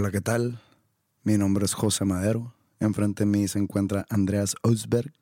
[0.00, 0.60] Hola, ¿qué tal?
[1.24, 2.54] Mi nombre es José Madero.
[2.78, 5.12] Enfrente de mí se encuentra Andreas Ausberg.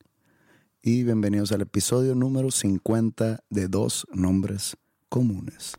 [0.83, 4.77] Y bienvenidos al episodio número 50 de Dos Nombres
[5.09, 5.77] Comunes.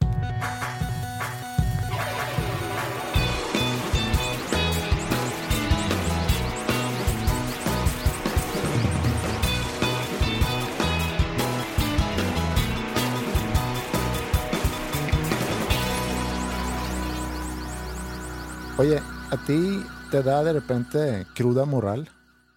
[18.80, 22.08] Oye, ¿a ti te da de repente cruda moral?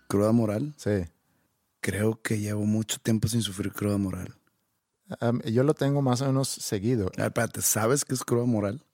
[0.06, 0.74] ¿Cruda moral?
[0.76, 1.06] Sí.
[1.80, 4.34] Creo que llevo mucho tiempo sin sufrir cruda moral.
[5.46, 7.06] Yo lo tengo más o menos seguido.
[7.16, 8.84] A ver, espérate, ¿sabes qué es cruda moral?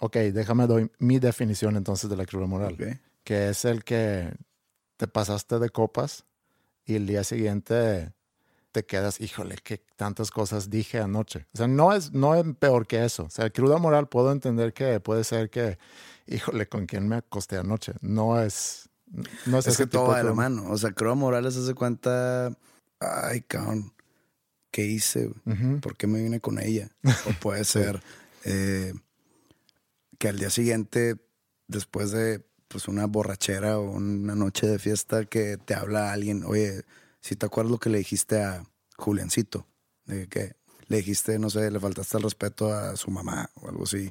[0.00, 2.78] Ok, déjame doy mi definición entonces de la cruda moral.
[3.24, 4.32] Que es el que
[4.96, 6.24] te pasaste de copas
[6.86, 8.14] y el día siguiente
[8.72, 11.46] te quedas, híjole, qué tantas cosas dije anoche.
[11.52, 13.24] O sea, no es, no es peor que eso.
[13.24, 15.78] O sea, cruda moral puedo entender que puede ser que,
[16.26, 17.92] híjole, ¿con quién me acosté anoche?
[18.00, 18.88] No es...
[19.46, 20.70] No es, Es ese que todo tipo va de la mano.
[20.70, 22.56] O sea, cruda moral se hace cuenta.
[23.00, 23.92] Ay, cabrón.
[24.70, 25.32] ¿Qué hice?
[25.82, 26.90] ¿Por qué me vine con ella?
[27.26, 28.00] O puede ser
[28.44, 28.94] eh,
[30.18, 31.16] que al día siguiente,
[31.66, 36.84] después de pues, una borrachera o una noche de fiesta, que te habla alguien, oye,
[37.20, 38.64] si te acuerdas lo que le dijiste a
[38.96, 39.66] Juliancito,
[40.04, 40.56] de que
[40.88, 44.10] le dijiste, no sé, le faltaste el respeto a su mamá o algo así.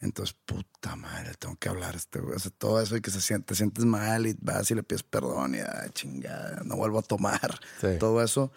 [0.00, 2.34] Entonces, puta madre, tengo que hablar a este güey.
[2.34, 4.82] O sea, todo eso y que se siente, te sientes mal y vas y le
[4.82, 7.58] pides perdón y ah, chingada, no vuelvo a tomar.
[7.80, 7.98] Sí.
[7.98, 8.50] Todo eso.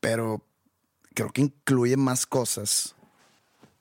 [0.00, 0.46] Pero
[1.14, 2.94] creo que incluye más cosas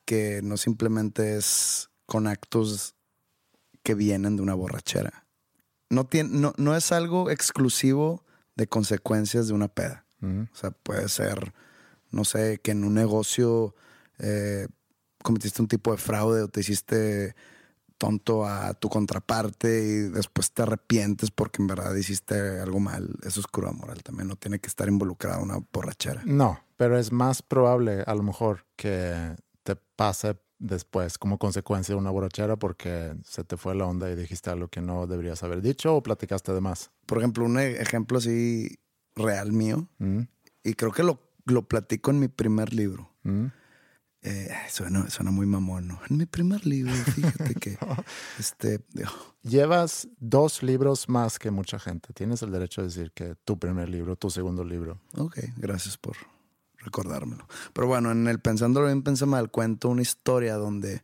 [0.03, 2.95] que no simplemente es con actos
[3.83, 5.27] que vienen de una borrachera.
[5.89, 8.23] No, tiene, no, no es algo exclusivo
[8.59, 10.05] de consecuencias de una peda.
[10.21, 11.53] O sea, puede ser,
[12.11, 13.73] no sé, que en un negocio
[14.17, 14.67] eh,
[15.23, 17.35] cometiste un tipo de fraude o te hiciste
[17.97, 23.15] tonto a tu contraparte y después te arrepientes porque en verdad hiciste algo mal.
[23.23, 24.27] Eso es cruda moral también.
[24.27, 26.21] No tiene que estar involucrada una borrachera.
[26.25, 31.99] No, pero es más probable a lo mejor que te pase después como consecuencia de
[32.01, 35.61] una borrachera porque se te fue la onda y dijiste algo que no deberías haber
[35.61, 36.91] dicho o platicaste de más.
[37.05, 38.77] Por ejemplo, un e- ejemplo así
[39.15, 40.21] real mío, Mm,
[40.63, 43.09] y creo que lo, lo platico en mi primer libro.
[43.23, 43.45] mm.
[44.21, 45.99] Eh, suena, suena muy mamón, ¿no?
[46.09, 47.77] En mi primer libro, fíjate que
[48.37, 52.11] este, oh, Llevas dos libros más que mucha gente.
[52.11, 54.99] Tienes el derecho de decir que tu primer libro, tu segundo libro.
[55.15, 56.17] Ok, gracias por
[56.79, 57.47] recordármelo.
[57.73, 61.01] Pero bueno, en el Pensándolo bien, pensé mal, cuento una historia donde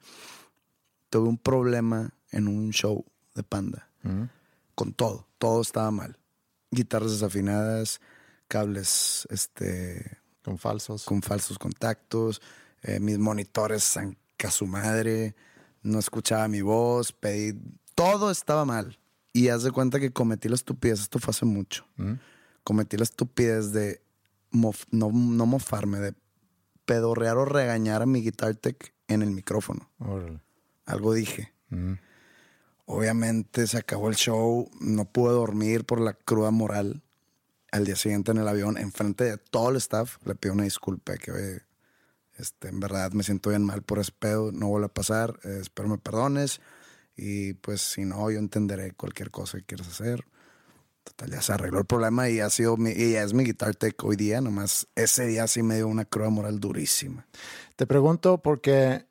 [1.09, 3.89] tuve un problema en un show de panda.
[4.03, 4.23] Mm,
[4.75, 6.17] Con todo, todo estaba mal.
[6.71, 8.01] Guitarras desafinadas,
[8.47, 11.05] cables este, Con falsos.
[11.05, 12.41] con falsos contactos,
[12.83, 15.35] eh, mis monitores sanca su madre,
[15.81, 17.57] no escuchaba mi voz, pedí,
[17.95, 18.97] todo estaba mal.
[19.33, 21.85] Y haz de cuenta que cometí la estupidez, esto fue hace mucho.
[21.97, 22.13] Mm,
[22.63, 24.01] Cometí la estupidez de
[24.55, 26.13] mof- no, no mofarme, de
[26.85, 29.89] pedorrear o regañar a mi Guitar Tech en el micrófono.
[29.99, 30.39] órale.
[30.85, 31.53] Algo dije.
[32.85, 37.01] Obviamente se acabó el show, no pude dormir por la cruda moral.
[37.71, 41.17] Al día siguiente en el avión, enfrente de todo el staff, le pido una disculpa
[41.17, 41.61] que, oye,
[42.37, 45.59] este, en verdad me siento bien mal por ese pedo, no vuelve a pasar, eh,
[45.61, 46.61] espero me perdones
[47.17, 50.25] y pues si no, yo entenderé cualquier cosa que quieras hacer.
[51.05, 54.41] Total, ya se arregló el problema y ha sido y es mi Guitar hoy día,
[54.41, 57.27] nomás ese día sí me dio una cruda moral durísima.
[57.75, 59.05] Te pregunto porque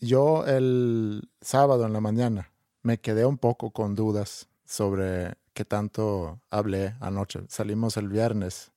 [0.00, 2.50] yo el sábado en la mañana
[2.82, 7.40] me quedé un poco con dudas sobre qué tanto hablé anoche.
[7.48, 8.72] Salimos el viernes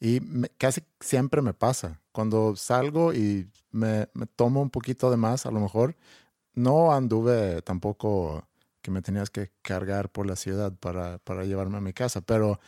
[0.00, 0.20] Y
[0.58, 2.00] casi siempre me pasa.
[2.10, 5.96] Cuando salgo y me, me tomo un poquito de más, a lo mejor,
[6.54, 8.46] no anduve tampoco
[8.84, 12.60] que me tenías que cargar por la ciudad para, para llevarme a mi casa, pero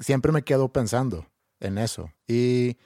[0.00, 1.28] siempre me quedo pensando
[1.60, 2.10] en eso.
[2.26, 2.76] Y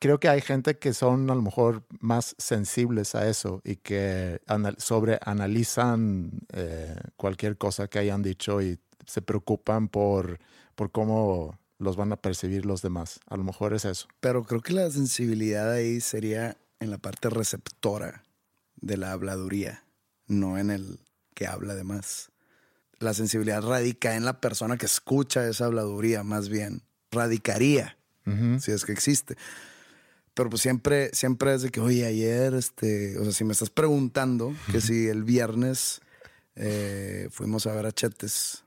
[0.00, 4.40] creo que hay gente que son a lo mejor más sensibles a eso y que
[4.48, 10.40] anal- sobreanalizan eh, cualquier cosa que hayan dicho y se preocupan por,
[10.74, 13.20] por cómo los van a percibir los demás.
[13.28, 14.08] A lo mejor es eso.
[14.18, 18.24] Pero creo que la sensibilidad ahí sería en la parte receptora
[18.74, 19.84] de la habladuría,
[20.26, 20.98] no en el
[21.36, 22.32] que habla de más.
[22.98, 26.82] La sensibilidad radica en la persona que escucha esa habladuría, más bien.
[27.12, 27.98] Radicaría,
[28.58, 29.36] si es que existe.
[30.34, 33.70] Pero pues siempre, siempre es de que, oye, ayer, este, o sea, si me estás
[33.70, 36.00] preguntando que si el viernes
[36.56, 38.64] eh, fuimos a ver a Chetes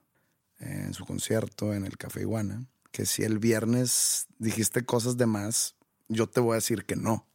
[0.60, 5.76] en su concierto en el Café Iguana, que si el viernes dijiste cosas de más,
[6.08, 7.28] yo te voy a decir que no.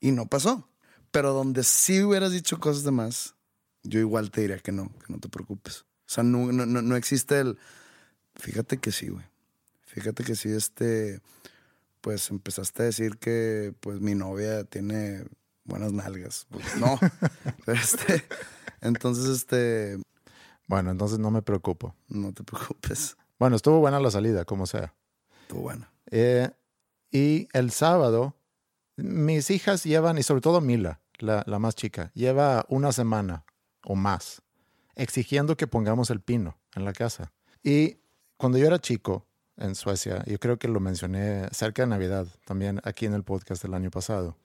[0.00, 0.68] Y no pasó.
[1.12, 3.34] Pero donde sí hubieras dicho cosas de más,
[3.88, 5.80] yo igual te diría que no, que no te preocupes.
[5.80, 7.58] O sea, no, no, no, existe el...
[8.34, 9.24] Fíjate que sí, güey.
[9.82, 11.20] Fíjate que sí, este...
[12.00, 15.24] Pues empezaste a decir que pues mi novia tiene
[15.64, 16.46] buenas nalgas.
[16.50, 16.98] Pues no.
[17.66, 18.24] Pero este...
[18.80, 19.98] Entonces, este...
[20.66, 21.94] Bueno, entonces no me preocupo.
[22.08, 23.16] No te preocupes.
[23.38, 24.94] Bueno, estuvo buena la salida, como sea.
[25.42, 25.88] Estuvo bueno.
[26.10, 26.50] Eh,
[27.10, 28.34] y el sábado,
[28.96, 33.44] mis hijas llevan, y sobre todo Mila, la, la más chica, lleva una semana
[33.84, 34.42] o más
[34.96, 37.32] exigiendo que pongamos el pino en la casa.
[37.62, 37.98] Y
[38.36, 39.26] cuando yo era chico
[39.56, 43.62] en Suecia, yo creo que lo mencioné cerca de Navidad, también aquí en el podcast
[43.62, 44.36] del año pasado,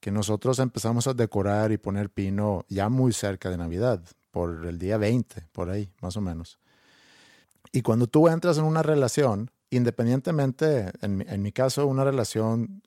[0.00, 4.78] que nosotros empezamos a decorar y poner pino ya muy cerca de Navidad, por el
[4.78, 6.58] día 20, por ahí, más o menos.
[7.72, 12.82] Y cuando tú entras en una relación, independientemente, en, mi- en mi caso, una relación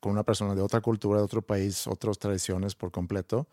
[0.00, 3.48] con una persona de otra cultura, de otro país, otras tradiciones por completo,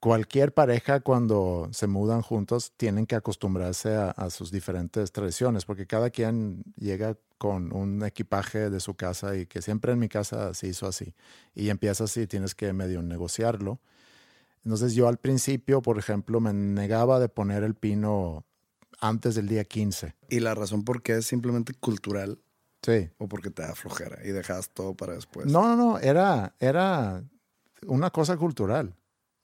[0.00, 5.86] cualquier pareja cuando se mudan juntos tienen que acostumbrarse a, a sus diferentes tradiciones, porque
[5.86, 10.54] cada quien llega con un equipaje de su casa y que siempre en mi casa
[10.54, 11.14] se hizo así.
[11.54, 13.78] Y empiezas y tienes que medio negociarlo.
[14.64, 18.44] Entonces yo al principio, por ejemplo, me negaba de poner el pino
[19.00, 20.14] antes del día 15.
[20.28, 22.38] Y la razón por qué es simplemente cultural
[22.82, 23.10] Sí.
[23.18, 25.46] o porque te da flojera y dejas todo para después.
[25.46, 27.22] No, no, no, era, era
[27.86, 28.95] una cosa cultural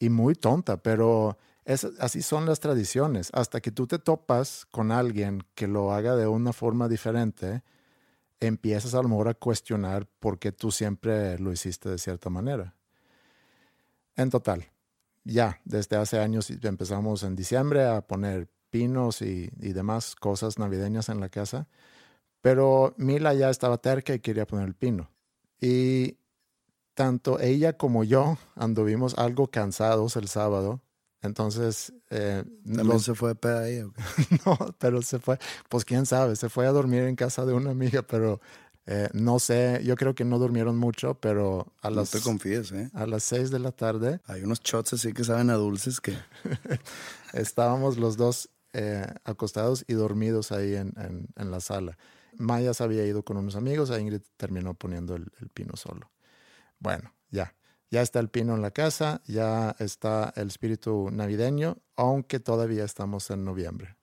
[0.03, 3.31] y muy tonta, pero es, así son las tradiciones.
[3.33, 7.63] Hasta que tú te topas con alguien que lo haga de una forma diferente,
[8.41, 12.75] empiezas a lo mejor a cuestionar por qué tú siempre lo hiciste de cierta manera.
[14.17, 14.73] En total,
[15.23, 21.11] ya desde hace años empezamos en diciembre a poner pinos y, y demás cosas navideñas
[21.11, 21.69] en la casa,
[22.41, 25.13] pero Mila ya estaba terca y quería poner el pino.
[25.61, 26.17] Y
[26.95, 30.81] tanto ella como yo anduvimos algo cansados el sábado.
[31.23, 33.81] Entonces, eh, ¿También los- se fue peda ahí
[34.47, 37.71] no, pero se fue, pues quién sabe, se fue a dormir en casa de una
[37.71, 38.41] amiga, pero
[38.87, 42.73] eh, no sé, yo creo que no durmieron mucho, pero a No las, te confíes,
[42.73, 42.91] ¿eh?
[42.93, 46.17] a las seis de la tarde Hay unos shots así que saben a dulces que...
[47.33, 51.99] estábamos los dos eh, acostados y dormidos ahí en, en- en la sala.
[52.39, 56.11] Maya se había ido con unos amigos, a Ingrid terminó poniendo el, el pino solo.
[56.83, 57.55] Bueno, ya.
[57.91, 63.31] Ya está el pino en la casa, ya está el espíritu navideño, aunque todavía estamos
[63.31, 63.97] en noviembre.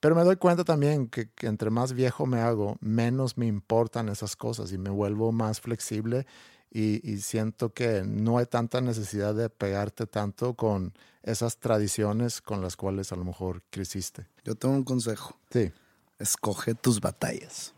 [0.00, 4.08] Pero me doy cuenta también que, que entre más viejo me hago, menos me importan
[4.08, 6.26] esas cosas y me vuelvo más flexible
[6.70, 12.62] y, y siento que no hay tanta necesidad de pegarte tanto con esas tradiciones con
[12.62, 14.26] las cuales a lo mejor creciste.
[14.44, 15.36] Yo tengo un consejo.
[15.50, 15.70] Sí,
[16.18, 17.74] Escoge tus batallas.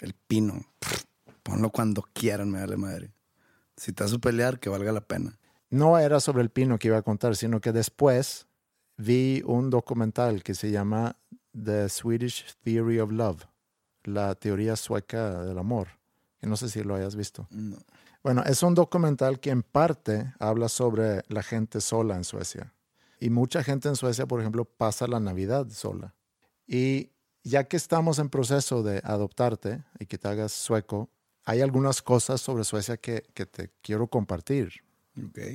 [0.00, 0.66] El pino.
[0.78, 1.04] pff,
[1.42, 3.10] Ponlo cuando quieran, me vale madre.
[3.82, 5.36] Si te vas a pelear, que valga la pena.
[5.68, 8.46] no era sobre el pino que iba a contar, sino que después
[8.96, 11.16] vi un documental que se llama
[11.52, 13.48] The Swedish Theory of Love,
[14.04, 15.88] la teoría sueca del amor,
[16.38, 17.48] que no sé si lo hayas visto.
[17.50, 17.76] No.
[18.22, 22.72] Bueno, es un documental que en parte habla sobre la gente sola en Suecia.
[23.18, 26.14] Y mucha gente en Suecia, por ejemplo, pasa la Navidad sola.
[26.68, 27.10] Y
[27.42, 31.10] ya que estamos en proceso de adoptarte y que te hagas sueco,
[31.44, 34.72] hay algunas cosas sobre Suecia que, que te quiero compartir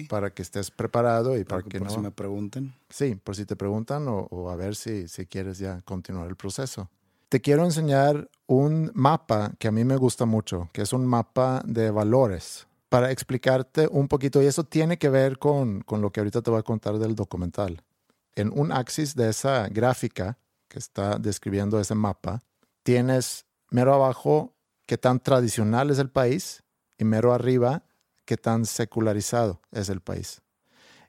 [0.10, 1.94] para que estés preparado y para Porque que por no...
[1.94, 2.76] si me pregunten.
[2.90, 6.36] Sí, por si te preguntan o, o a ver si, si quieres ya continuar el
[6.36, 6.90] proceso.
[7.30, 11.62] Te quiero enseñar un mapa que a mí me gusta mucho, que es un mapa
[11.66, 16.22] de valores, para explicarte un poquito, y eso tiene que ver con, con lo que
[16.22, 17.84] ahorita te voy a contar del documental.
[18.36, 20.38] En un axis de esa gráfica
[20.70, 22.42] que está describiendo ese mapa,
[22.84, 24.54] tienes mero abajo
[24.88, 26.64] qué tan tradicional es el país
[26.98, 27.84] y mero arriba,
[28.26, 30.42] qué tan secularizado es el país.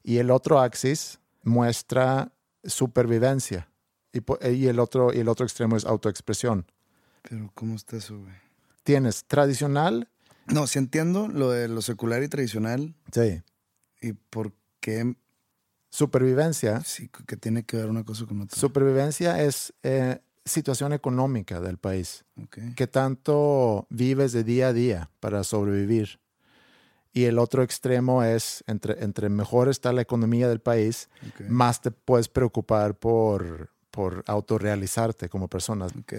[0.02, 2.30] Y el otro axis muestra
[2.64, 3.68] supervivencia
[4.12, 6.66] y, el, otro, y el otro extremo es autoexpresión.
[7.22, 8.34] Pero ¿cómo está eso, güey?
[8.82, 10.08] Tienes tradicional,
[10.46, 13.42] No, sí entiendo lo de lo secular y tradicional sí,
[14.00, 15.14] y por qué
[15.90, 16.80] supervivencia.
[16.84, 18.58] sí que tiene que ver una cosa con otra.
[18.58, 22.24] Supervivencia es eh, situación económica del país.
[22.42, 22.58] Ok.
[22.76, 26.18] qué tanto vives de día a día para sobrevivir.
[27.12, 31.48] Y el otro extremo es, entre, entre mejor está la economía del país, Ok.
[31.48, 35.86] más te puedes preocupar por, por autorrealizarte como persona.
[35.86, 36.14] Ok.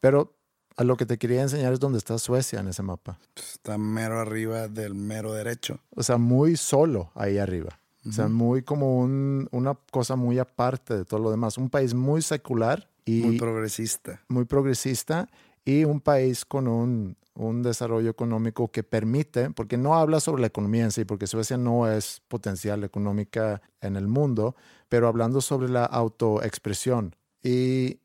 [0.00, 0.36] Pero
[0.76, 3.18] a lo que te quería enseñar es dónde está Suecia en ese mapa.
[3.34, 5.80] Pues está mero arriba del mero derecho.
[5.94, 7.78] O sea, muy solo ahí arriba.
[8.06, 11.56] O sea, muy como un- una cosa muy aparte de todo lo demás.
[11.56, 14.22] Un país muy secular y Muy progresista.
[14.28, 15.28] muy progresista
[15.64, 20.46] y un país con un, un desarrollo económico que permite, porque no habla sobre la
[20.48, 24.54] economía en sí, porque Suecia no es potencial económica en el mundo,
[24.88, 27.16] pero hablando sobre la autoexpresión.
[27.42, 27.98] Y,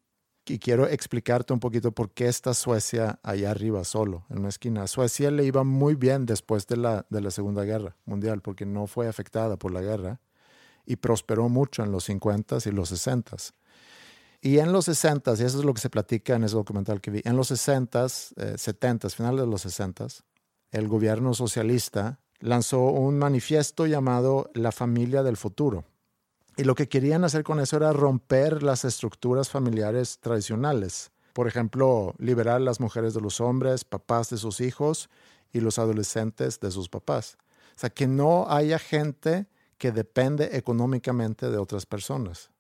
[0.46, 4.84] y quiero explicarte un poquito por qué está Suecia allá arriba solo, en una esquina.
[4.84, 8.66] A Suecia le iba muy bien después de la, de la Segunda Guerra Mundial, porque
[8.66, 10.20] no fue afectada por la guerra
[10.86, 13.54] y prosperó mucho en los 50s y los 60s.
[14.42, 17.12] Y en los 60, y eso es lo que se platica en ese documental que
[17.12, 18.06] vi, en los 60,
[18.38, 20.08] eh, 70, finales de los 60,
[20.72, 25.84] el gobierno socialista lanzó un manifiesto llamado La familia del futuro.
[26.56, 31.12] Y lo que querían hacer con eso era romper las estructuras familiares tradicionales.
[31.34, 35.10] Por ejemplo, liberar a las mujeres de los hombres, papás de sus hijos
[35.52, 37.38] y los adolescentes de sus papás.
[37.76, 42.52] O sea, que no haya gente que depende económicamente de otras personas.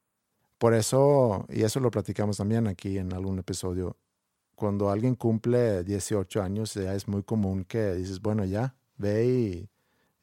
[0.60, 3.96] Por eso, y eso lo platicamos también aquí en algún episodio,
[4.56, 9.70] cuando alguien cumple 18 años ya es muy común que dices, bueno, ya, ve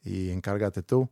[0.05, 1.09] y, encárgate tú.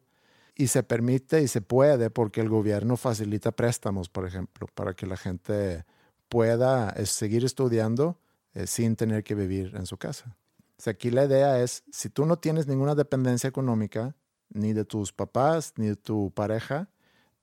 [0.54, 5.06] Y se permite y se puede porque el gobierno facilita préstamos, por ejemplo, para que
[5.06, 5.84] la gente
[6.28, 8.18] pueda eh, seguir estudiando
[8.52, 10.36] eh, sin tener que vivir en su casa.
[10.78, 14.14] O sea, aquí la idea es, si tú no tienes ninguna dependencia económica,
[14.50, 16.90] ni de tus papás, ni de tu pareja,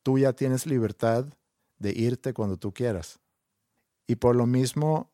[0.04, 1.26] tú ya tienes libertad
[1.82, 3.20] de irte cuando tú quieras.
[4.08, 5.12] Y por lo mismo,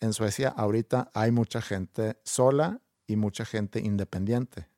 [0.00, 4.68] en Suecia ahorita hay mucha gente sola y mucha gente independiente.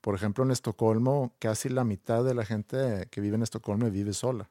[0.00, 4.12] Por ejemplo, en Estocolmo, casi la mitad de la gente que vive en Estocolmo vive
[4.14, 4.50] sola.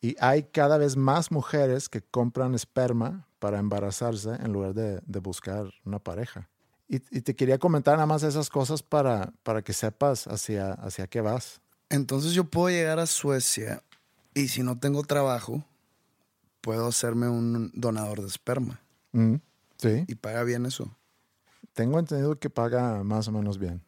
[0.00, 5.18] Y hay cada vez más mujeres que compran esperma para embarazarse en lugar de, de
[5.20, 6.48] buscar una pareja.
[6.88, 11.06] Y, y, te quería comentar nada más esas cosas para, para que sepas hacia, hacia
[11.06, 11.60] qué vas.
[11.90, 13.82] Entonces yo puedo llegar a Suecia
[14.38, 15.64] y si no tengo trabajo,
[16.60, 18.80] puedo hacerme un donador de esperma.
[19.12, 19.36] Mm,
[19.78, 20.04] sí.
[20.06, 20.96] ¿Y paga bien eso?
[21.72, 23.82] Tengo entendido que paga más o menos bien.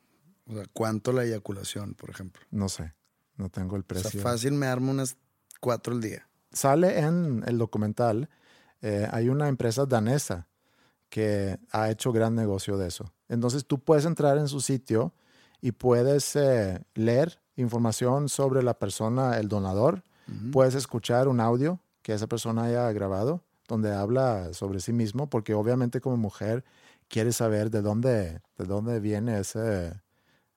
[0.46, 2.42] O sea, ¿cuánto la eyaculación, por ejemplo?
[2.50, 2.94] No sé,
[3.36, 4.08] no tengo el precio.
[4.08, 5.16] O sea, fácil me armo unas
[5.60, 6.28] cuatro al día.
[6.52, 8.28] Sale en el documental,
[8.82, 10.48] eh, hay una empresa danesa
[11.08, 13.12] que ha hecho gran negocio de eso.
[13.28, 15.12] Entonces tú puedes entrar en su sitio
[15.60, 20.02] y puedes eh, leer información sobre la persona, el donador.
[20.30, 20.52] Uh -huh.
[20.52, 25.54] Puedes escuchar un audio que esa persona haya grabado donde habla sobre sí mismo, porque
[25.54, 26.64] obviamente como mujer
[27.08, 30.00] quiere saber de dónde, de dónde viene ese,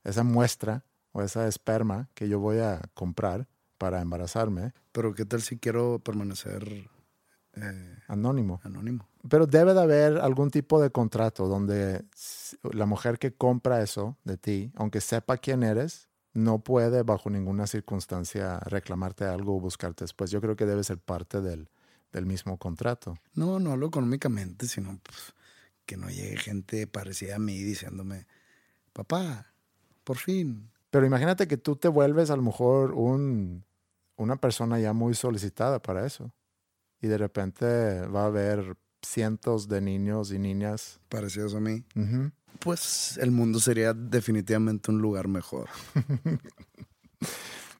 [0.03, 4.73] esa muestra o esa esperma que yo voy a comprar para embarazarme.
[4.91, 6.89] Pero ¿qué tal si quiero permanecer
[7.55, 8.61] eh, anónimo?
[8.63, 9.07] Anónimo.
[9.29, 12.05] Pero debe de haber algún tipo de contrato donde
[12.63, 17.67] la mujer que compra eso de ti, aunque sepa quién eres, no puede bajo ninguna
[17.67, 20.31] circunstancia reclamarte algo o buscarte después.
[20.31, 21.69] Yo creo que debe ser parte del,
[22.11, 23.15] del mismo contrato.
[23.35, 25.33] No, no hablo económicamente, sino pues,
[25.85, 28.25] que no llegue gente parecida a mí diciéndome,
[28.93, 29.53] papá,
[30.03, 30.69] por fin.
[30.89, 33.63] Pero imagínate que tú te vuelves a lo mejor un,
[34.15, 36.33] una persona ya muy solicitada para eso.
[37.01, 41.83] Y de repente va a haber cientos de niños y niñas parecidos a mí.
[41.95, 42.31] Uh -huh.
[42.59, 45.69] Pues el mundo sería definitivamente un lugar mejor.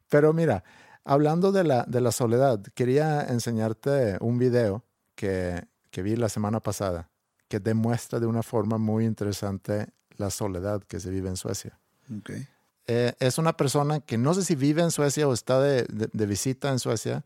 [0.10, 0.64] Pero mira,
[1.04, 4.84] hablando de la, de la soledad, quería enseñarte un video
[5.16, 7.10] que, que vi la semana pasada
[7.48, 11.80] que demuestra de una forma muy interesante la soledad que se vive en Suecia.
[12.20, 12.48] Okay.
[12.88, 16.10] Eh, es una persona que no sé si vive en Suecia o está de, de,
[16.12, 17.24] de visita en Suecia,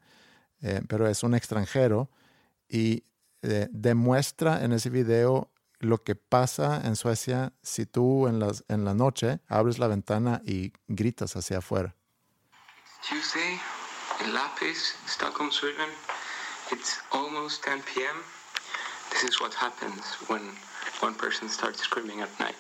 [0.61, 2.09] eh, pero es un extranjero
[2.67, 3.03] y
[3.41, 8.85] eh, demuestra en ese video lo que pasa en Suecia si tú en, las, en
[8.85, 11.95] la noche abres la ventana y gritas hacia afuera.
[15.07, 15.89] Stockholm, Sweden.
[16.71, 18.23] It's almost 10 p.m.
[19.11, 20.41] This is what happens when
[20.99, 22.55] one person starts screaming at night.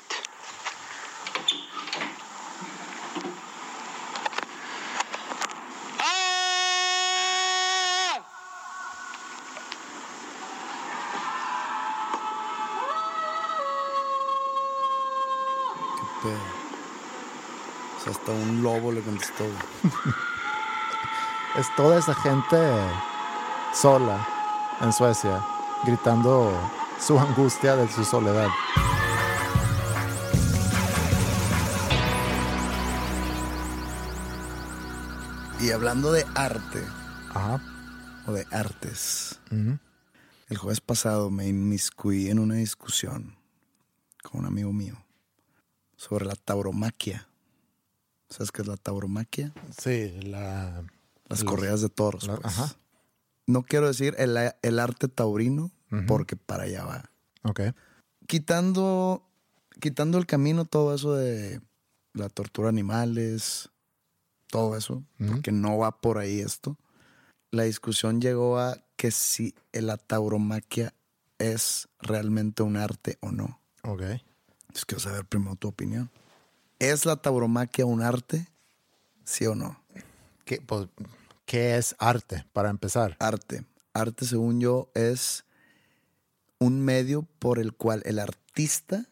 [16.27, 16.39] Pedo.
[17.97, 19.45] O sea, hasta un lobo le contestó.
[21.57, 22.55] Es toda esa gente
[23.73, 24.27] sola
[24.79, 25.43] en Suecia
[25.85, 26.51] gritando
[26.99, 28.49] su angustia de su soledad.
[35.59, 36.83] Y hablando de arte,
[37.33, 37.59] Ajá.
[38.27, 43.35] o de artes, el jueves pasado me inmiscuí en una discusión
[44.21, 44.95] con un amigo mío
[45.97, 47.27] sobre la tauromaquia.
[48.29, 49.53] ¿Sabes qué es la tauromaquia?
[49.77, 50.85] Sí, la...
[51.27, 52.25] Las Los- correas de toros.
[52.27, 52.45] la- pues.
[52.57, 52.75] ajá.
[53.45, 55.71] No quiero decir el, el arte taurino,
[56.07, 57.11] porque para allá va.
[57.43, 57.61] Ok.
[58.27, 59.23] Quitando,
[59.79, 61.61] quitando el camino todo eso de
[62.13, 63.69] la tortura de animales,
[64.47, 66.77] todo eso, porque no va por ahí esto.
[67.51, 70.93] La discusión llegó a que si la tauromaquia
[71.37, 73.61] es realmente un arte o no.
[73.83, 74.01] Ok.
[74.77, 76.11] Entonces quiero saber primero tu opinión.
[76.77, 78.47] ¿Es la tauromaquia un arte?
[79.23, 79.81] ¿Sí o no?
[80.45, 80.87] ¿Qué, pues,
[81.47, 83.17] ¿qué es arte, para empezar?
[83.19, 83.65] Arte.
[83.93, 85.45] Arte, según yo, es
[86.59, 89.07] un medio por el cual el artista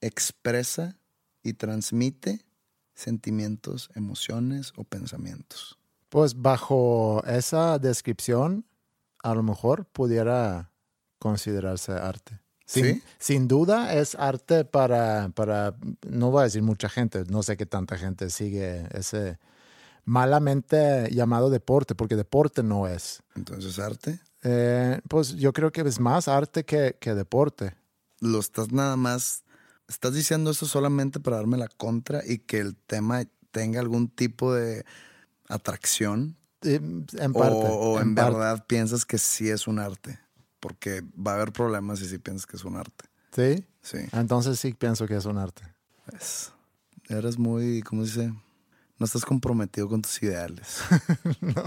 [0.00, 0.96] expresa
[1.42, 2.42] y transmite
[2.94, 5.78] sentimientos, emociones o pensamientos.
[6.08, 8.64] Pues bajo esa descripción,
[9.22, 10.72] a lo mejor pudiera
[11.18, 12.40] considerarse arte.
[12.70, 13.02] Sin, ¿Sí?
[13.18, 15.74] sin duda es arte para, para,
[16.06, 19.38] no voy a decir mucha gente, no sé qué tanta gente sigue ese
[20.04, 23.22] malamente llamado deporte, porque deporte no es.
[23.34, 27.74] Entonces, arte, Eh, pues yo creo que es más arte que, que deporte.
[28.20, 29.44] lo estás nada más,
[29.88, 34.52] estás diciendo eso solamente para darme la contra y que el tema tenga algún tipo
[34.52, 34.84] de
[35.48, 37.66] atracción En parte.
[37.66, 38.30] o, o en, parte.
[38.38, 40.18] verdad piensas que sí es un arte,
[40.60, 43.04] porque va a haber problemas si sí piensas que es un arte.
[43.32, 43.64] Sí.
[43.82, 43.98] Sí.
[44.12, 45.62] Entonces sí pienso que es un arte.
[46.12, 46.52] Es-
[47.08, 48.34] eres muy, ¿cómo se dice?
[48.98, 50.80] No estás comprometido con tus ideales.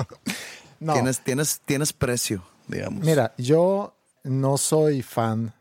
[0.79, 0.93] No.
[0.93, 3.03] Tienes, tienes, tienes precio, digamos.
[3.03, 5.53] Mira, yo no soy fan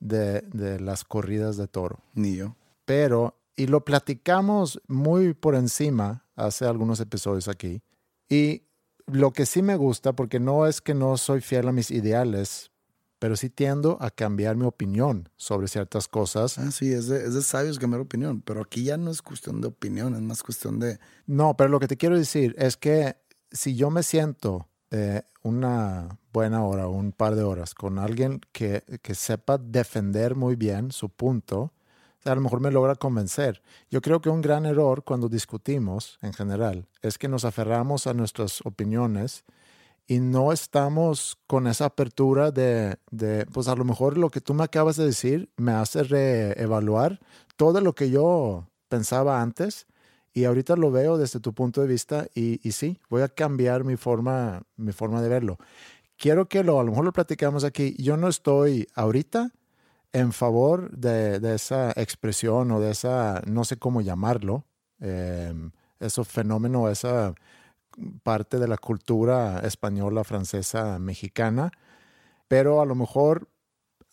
[0.00, 2.54] de, de las corridas de toro, Ni yo.
[2.84, 7.80] pero, y lo platicamos muy por encima hace algunos episodios aquí,
[8.28, 8.64] y
[9.06, 12.70] lo que sí me gusta, porque no es que no soy fiel a mis ideales,
[13.26, 16.58] pero sí tiendo a cambiar mi opinión sobre ciertas cosas.
[16.58, 19.60] Ah, sí, es de, es de sabios cambiar opinión, pero aquí ya no es cuestión
[19.60, 21.00] de opinión, es más cuestión de...
[21.26, 23.16] No, pero lo que te quiero decir es que
[23.50, 28.84] si yo me siento eh, una buena hora, un par de horas con alguien que,
[29.02, 31.72] que sepa defender muy bien su punto,
[32.24, 33.60] a lo mejor me logra convencer.
[33.90, 38.14] Yo creo que un gran error cuando discutimos en general es que nos aferramos a
[38.14, 39.44] nuestras opiniones
[40.06, 44.54] y no estamos con esa apertura de, de, pues a lo mejor lo que tú
[44.54, 47.20] me acabas de decir me hace reevaluar
[47.56, 49.86] todo lo que yo pensaba antes
[50.32, 53.84] y ahorita lo veo desde tu punto de vista y, y sí, voy a cambiar
[53.84, 55.58] mi forma, mi forma de verlo.
[56.18, 57.94] Quiero que lo, a lo mejor lo platicamos aquí.
[57.98, 59.50] Yo no estoy ahorita
[60.12, 64.64] en favor de, de esa expresión o de esa, no sé cómo llamarlo,
[65.00, 65.52] eh,
[66.00, 67.34] ese fenómeno, esa
[68.22, 71.72] parte de la cultura española, francesa, mexicana,
[72.48, 73.48] pero a lo mejor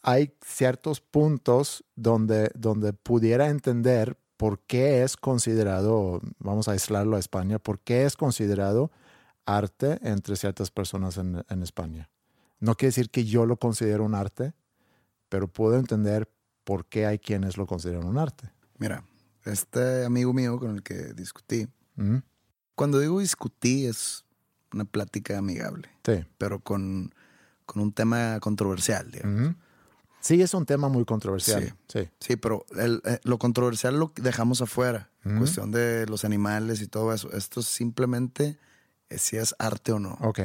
[0.02, 7.20] hay ciertos puntos donde, donde pudiera entender por qué es considerado, vamos a aislarlo a
[7.20, 8.92] España, por qué es considerado
[9.46, 12.10] arte entre ciertas personas en, en España.
[12.60, 14.54] No quiere decir que yo lo considero un arte,
[15.30, 16.30] pero puedo entender
[16.64, 18.52] por qué hay quienes lo consideran un arte.
[18.78, 19.04] Mira,
[19.46, 22.18] este amigo mío con el que discutí, ¿Mm?
[22.76, 24.26] Cuando digo discutí es
[24.74, 26.26] una plática amigable, Sí.
[26.38, 27.14] pero con,
[27.66, 29.42] con un tema controversial, digamos.
[29.50, 29.56] Ujú.
[30.20, 31.76] Sí, es un tema muy controversial.
[31.90, 32.10] Sí.
[32.20, 35.10] Sí, pero el- eh, lo controversial lo dejamos afuera.
[35.26, 35.40] Ujú.
[35.40, 37.30] Cuestión de los animales y todo eso.
[37.34, 38.58] Esto es simplemente
[39.10, 40.18] eh, si es arte o no.
[40.22, 40.40] Ok.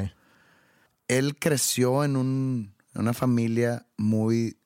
[1.07, 4.59] Él creció en, un, en una familia muy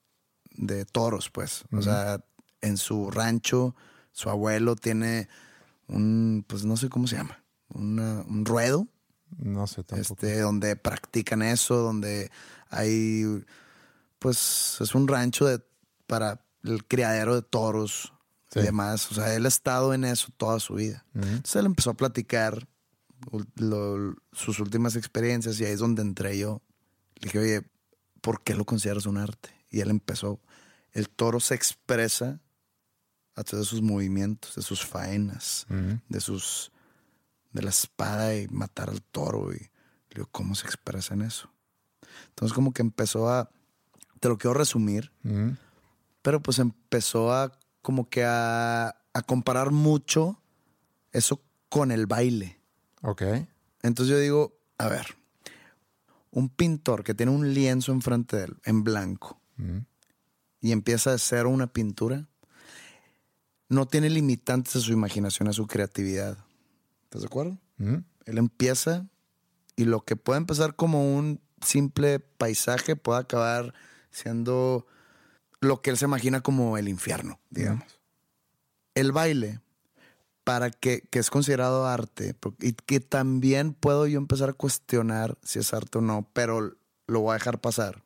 [0.51, 1.65] de toros, pues.
[1.73, 2.25] O sea,
[2.63, 3.77] en su rancho,
[4.13, 5.29] su abuelo tiene
[5.89, 7.42] un, pues no sé cómo se llama,
[7.75, 8.87] una- un ruedo,
[9.39, 10.15] No sé tampoco.
[10.15, 12.31] este, donde practican eso, donde
[12.71, 13.25] hay,
[14.19, 15.63] pues es un rancho de,
[16.07, 18.13] para el criadero de toros
[18.53, 18.61] Sí.
[18.61, 19.11] y demás.
[19.11, 21.05] O sea, él ha estado en eso toda su vida.
[21.15, 22.69] Entonces él empezó a platicar
[23.57, 26.61] lo- sus últimas experiencias y ahí es donde entré yo.
[27.17, 27.63] Le dije, oye,
[28.21, 29.51] ¿por qué lo consideras un arte?
[29.71, 30.41] Y él empezó.
[30.95, 32.39] el toro se expresa
[33.35, 35.67] a través de sus movimientos, de sus faenas,
[36.11, 36.71] de sus
[37.53, 39.53] de la espada y matar al toro.
[39.53, 39.71] Y le
[40.17, 41.51] digo, ¿cómo se expresa en eso?
[42.29, 43.51] Entonces como que empezó a,
[44.21, 45.13] te lo quiero resumir,
[46.23, 50.41] pero pues empezó a como que a, a comparar mucho
[51.13, 52.61] eso con el baile.
[53.03, 53.23] Ok.
[53.83, 55.17] Entonces yo digo, a ver,
[56.31, 59.41] un pintor que tiene un lienzo enfrente de él, en blanco,
[60.61, 62.29] y empieza a hacer una pintura,
[63.69, 66.39] no tiene limitantes a su imaginación, a su creatividad.
[67.13, 67.59] ¿Estás de acuerdo?
[68.25, 69.07] Él empieza
[69.77, 73.75] y lo que puede empezar como un simple paisaje puede acabar
[74.11, 74.87] siendo
[75.61, 78.01] lo que él se imagina como el infierno, digamos.
[78.95, 79.61] El baile,
[80.43, 85.59] para que, que es considerado arte, y que también puedo yo empezar a cuestionar si
[85.59, 88.05] es arte o no, pero lo voy a dejar pasar.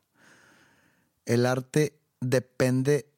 [1.25, 3.09] El arte depende,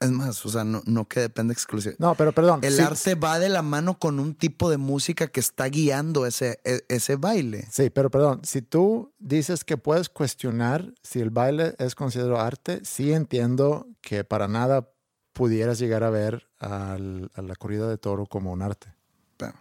[0.00, 2.02] es más, o sea, no, no que depende exclusivamente.
[2.02, 2.60] No, pero perdón.
[2.62, 6.26] El sí- arte va de la mano con un tipo de música que está guiando
[6.26, 7.66] ese, e- ese baile.
[7.70, 12.80] Sí, pero perdón, si tú dices que puedes cuestionar si el baile es considerado arte,
[12.84, 14.90] sí entiendo que para nada
[15.32, 18.92] pudieras llegar a ver al- a la corrida de toro como un arte.
[19.38, 19.54] Bueno,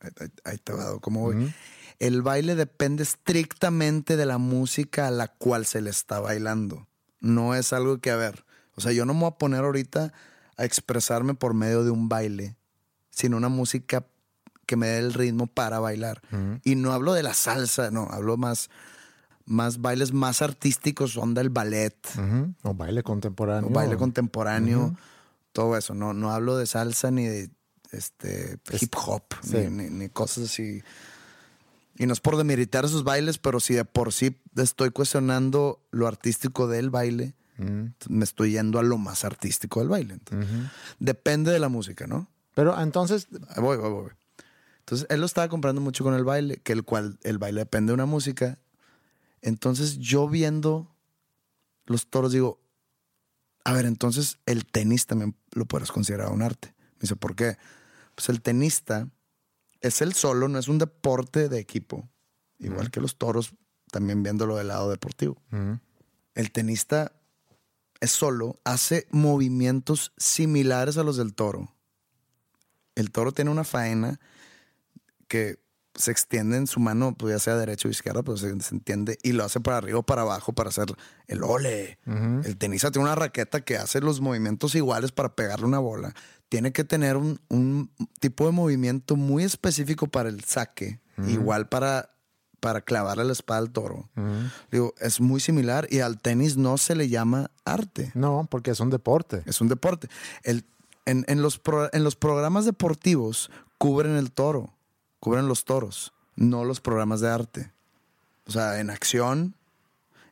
[0.00, 0.10] ahí,
[0.44, 1.54] ahí- te va, ¿cómo voy?
[1.98, 6.86] El baile depende estrictamente de la música a la cual se le está bailando.
[7.20, 10.12] No es algo que, a ver, o sea, yo no me voy a poner ahorita
[10.56, 12.56] a expresarme por medio de un baile,
[13.10, 14.06] sino una música
[14.66, 16.22] que me dé el ritmo para bailar.
[16.64, 18.70] Y no hablo de la salsa, no, hablo más,
[19.44, 21.94] más bailes más artísticos, son del ballet.
[22.62, 23.68] O baile contemporáneo.
[23.68, 24.96] o baile contemporáneo,
[25.52, 25.94] todo eso.
[25.94, 27.50] No, no hablo de salsa ni de
[27.90, 29.56] este hip hop, sí.
[29.68, 30.82] ni, ni- ni cosas así.
[31.98, 36.06] Y no es por demeritar esos bailes, pero si de por sí estoy cuestionando lo
[36.08, 40.14] artístico del baile, me estoy yendo a lo más artístico del baile.
[40.14, 40.50] Entonces,
[40.98, 42.28] Depende de la música, ¿no?
[42.54, 44.10] Pero entonces, Ahí Voy, voy, voy.
[44.80, 47.90] Entonces, él lo estaba comprando mucho con el baile, que el cual el baile depende
[47.90, 48.58] de una música.
[49.40, 50.94] Entonces, yo viendo
[51.86, 52.60] los toros, digo,
[53.64, 56.74] a ver, entonces el tenis también lo puedes considerar un arte.
[56.94, 57.56] Me dice, ¿por qué?
[58.14, 59.08] Pues el tenista
[59.80, 62.08] es el solo, no es un deporte de equipo.
[62.58, 63.54] Igual que los toros,
[63.90, 65.40] también viéndolo del lado deportivo.
[66.34, 67.12] El tenista
[68.10, 71.72] solo, hace movimientos similares a los del toro.
[72.94, 74.20] El toro tiene una faena
[75.28, 75.62] que
[75.94, 79.18] se extiende en su mano, pues ya sea derecha o izquierda, pues se, se entiende
[79.22, 80.86] y lo hace para arriba o para abajo para hacer
[81.26, 81.98] el ole.
[82.06, 86.14] El tenista tiene una raqueta que hace los movimientos iguales para pegarle una bola.
[86.48, 92.11] Tiene que tener un, un tipo de movimiento muy específico para el saque, igual para,
[92.62, 94.08] para clavarle la espada al toro.
[94.70, 98.78] Digo, es muy similar y al tenis no se le llama arte no, porque es
[98.78, 99.42] un deporte.
[99.46, 100.08] es un deporte.
[100.44, 100.64] El,
[101.04, 104.72] en, en los pro- en los programas deportivos cubren el toro,
[105.18, 107.72] cubren los toros, no los programas de arte.
[108.46, 109.56] O sea, en acción,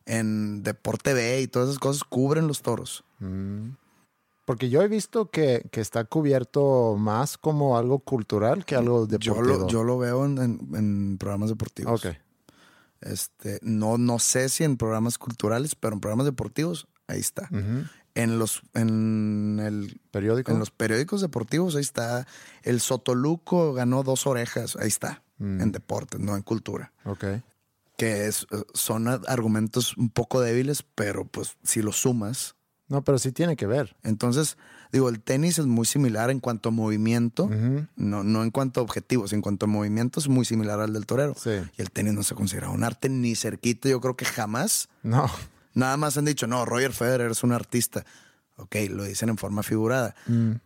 [0.07, 3.03] en Deporte B y todas esas cosas cubren los toros.
[4.50, 9.18] Porque yo he visto que, que está cubierto más como algo cultural que algo Yo
[9.34, 9.58] deportivo.
[9.58, 12.04] lo, yo lo veo en, en- en programas deportivos.
[12.04, 12.16] Ok.
[13.00, 17.48] Este, no, no sé si en programas culturales, pero en programas deportivos, ahí está.
[18.16, 20.50] En los, en el ¿Periódico?
[20.50, 22.26] En los periódicos deportivos, ahí está.
[22.64, 25.22] El Sotoluco ganó dos orejas, ahí está.
[25.38, 26.92] En deportes, no en cultura.
[27.04, 27.24] Ok.
[27.96, 32.56] Que es, son argumentos un poco débiles, pero pues si los sumas.
[32.90, 33.96] No, pero sí tiene que ver.
[34.03, 34.59] Entonces,
[34.92, 37.48] digo, el tenis es muy similar en cuanto a movimiento,
[37.96, 41.07] no, no en cuanto a objetivos, en cuanto a movimiento es muy similar al del
[41.07, 41.35] torero.
[41.38, 41.53] Sí.
[41.79, 44.88] Y el tenis no se considera un arte ni cerquita, yo creo que jamás.
[45.03, 45.31] No.
[45.72, 48.05] Nada más han dicho, no, Roger Federer es un artista.
[48.57, 50.14] Ok, lo dicen en forma figurada,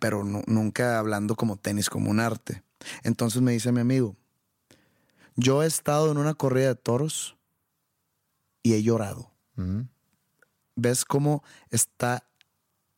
[0.00, 2.64] pero nu- nunca hablando como tenis, como un arte.
[3.04, 4.16] Entonces me dice mi amigo,
[5.36, 7.36] yo he estado en una corrida de toros
[8.62, 9.30] y he llorado.
[10.76, 12.26] ¿Ves cómo está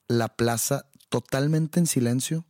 [0.09, 2.45] la plaza totalmente en silencio?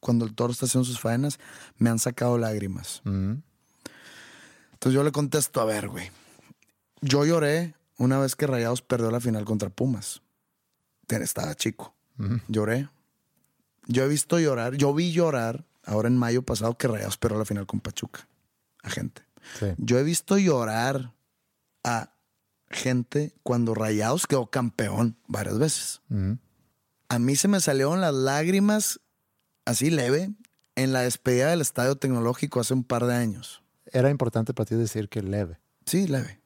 [0.00, 1.38] Cuando el toro está haciendo sus faenas,
[1.76, 3.02] me han sacado lágrimas.
[3.04, 6.10] Entonces yo le contesto, a ver, güey.
[7.00, 10.22] Yo lloré una vez que Rayados perdió la final contra Pumas.
[11.08, 11.94] Estaba chico.
[12.48, 12.88] Lloré.
[13.86, 17.44] Yo he visto llorar, yo vi llorar ahora en mayo pasado que Rayados perdió la
[17.44, 18.26] final con Pachuca.
[18.82, 19.22] A gente.
[19.58, 19.66] Sí.
[19.78, 21.12] Yo he visto llorar
[21.84, 22.15] a
[22.70, 26.00] gente cuando Rayados quedó campeón varias veces.
[27.08, 29.00] A mí se me salieron las lágrimas
[29.64, 30.30] así leve
[30.74, 33.62] en la despedida del Estadio Tecnológico hace un par de años.
[33.92, 35.58] Era importante para ti decir que leve.
[35.84, 36.40] Sí, leve.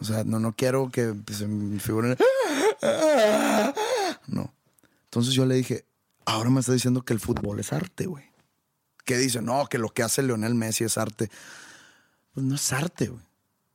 [0.00, 2.16] O sea, no, no quiero que pues, se me figuren.
[4.26, 4.54] No.
[5.04, 5.84] Entonces yo le dije,
[6.24, 8.24] ahora me está diciendo que el fútbol es arte, güey.
[9.04, 11.30] Que dice, no, que lo que hace Leonel Messi es arte.
[12.32, 13.24] Pues no es arte, güey.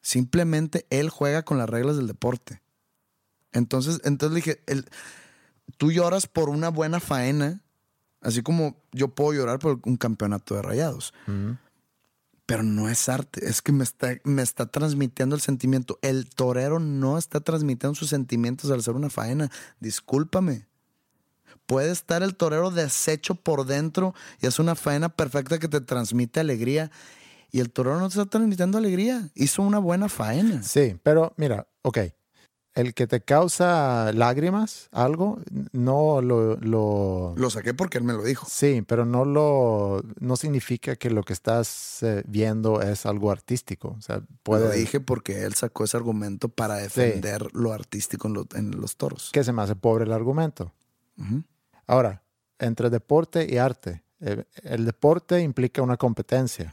[0.06, 2.62] Simplemente él juega con las reglas del deporte.
[3.54, 4.86] Entonces, entonces dije, el,
[5.78, 7.64] tú lloras por una buena faena,
[8.22, 11.12] así como yo puedo llorar por un campeonato de rayados.
[12.46, 15.98] Pero no es arte, es que me está, me está transmitiendo el sentimiento.
[16.04, 19.50] El torero no está transmitiendo sus sentimientos al hacer una faena.
[19.80, 20.68] Discúlpame.
[21.66, 26.42] Puede estar el torero deshecho por dentro y es una faena perfecta que te transmite
[26.42, 26.92] alegría.
[27.52, 29.30] Y el torero no te está transmitiendo alegría.
[29.36, 30.62] Hizo una buena faena.
[30.64, 32.00] Sí, pero mira, ok.
[32.74, 35.40] El que te causa lágrimas, algo,
[35.72, 37.34] no lo, lo...
[37.38, 38.46] Lo saqué porque él me lo dijo.
[38.50, 40.04] Sí, pero no lo...
[40.20, 43.96] No significa que lo que estás eh, viendo es algo artístico.
[43.98, 44.66] O sea, puede...
[44.66, 48.98] Lo dije porque él sacó ese argumento para defender lo artístico en, lo- en los
[48.98, 49.30] toros.
[49.32, 50.74] que se me hace pobre el argumento.
[51.88, 52.24] Ahora,
[52.60, 56.70] entre deporte y arte, eh, el deporte implica una competencia.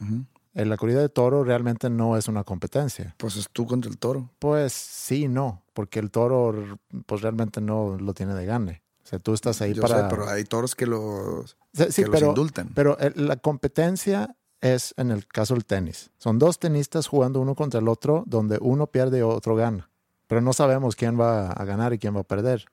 [0.53, 3.15] En la corrida de toro realmente no es una competencia.
[3.17, 4.29] Pues es tú contra el toro.
[4.39, 8.83] Pues sí, y no, porque el toro pues realmente no lo tiene de gane.
[9.03, 10.03] O sea, tú estás ahí Yo para...
[10.03, 12.69] sé, pero hay toros que los, Sí, sí, que los pero, indultan.
[12.73, 16.11] pero la competencia es en el caso del tenis.
[16.17, 19.89] Son dos tenistas jugando uno contra el otro, donde uno pierde y otro gana.
[20.27, 22.65] Pero no sabemos quién va a ganar y quién va a perder.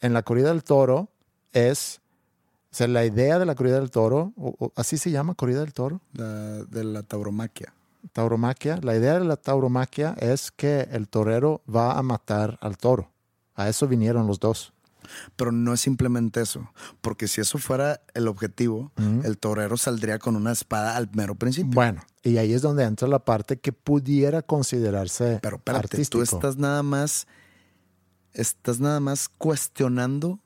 [0.00, 1.08] En la corrida del toro
[1.52, 2.00] es,
[2.72, 5.60] o sea, la idea de la corrida del toro, o- o- así se llama corrida
[5.60, 7.74] del toro, la- de la tauromaquia.
[8.12, 8.78] tauromaquia.
[8.82, 13.10] La idea de la tauromaquia es que el torero va a matar al toro.
[13.54, 14.72] A eso vinieron los dos.
[15.36, 16.70] Pero no es simplemente eso.
[17.02, 18.90] Porque si eso fuera el objetivo,
[19.24, 21.72] el torero saldría con una espada al mero principio.
[21.74, 26.18] Bueno, y ahí es donde entra la parte que pudiera considerarse Pero espérate, artístico.
[26.18, 27.26] tú estás nada más,
[28.32, 30.38] estás nada más cuestionando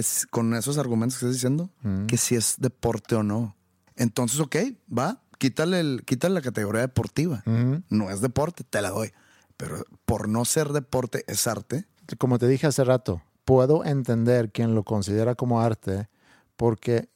[0.00, 1.70] que con esos argumentos que estás diciendo,
[2.06, 3.56] que si es deporte o no.
[3.96, 4.56] Entonces, ok,
[4.96, 7.42] va, quítale, el, quítale la categoría deportiva.
[7.88, 9.12] No es deporte, te la doy.
[9.56, 11.86] Pero por no ser deporte, es arte.
[12.18, 16.08] como te dije hace rato, puedo entender quien lo considera como arte
[16.56, 17.08] porque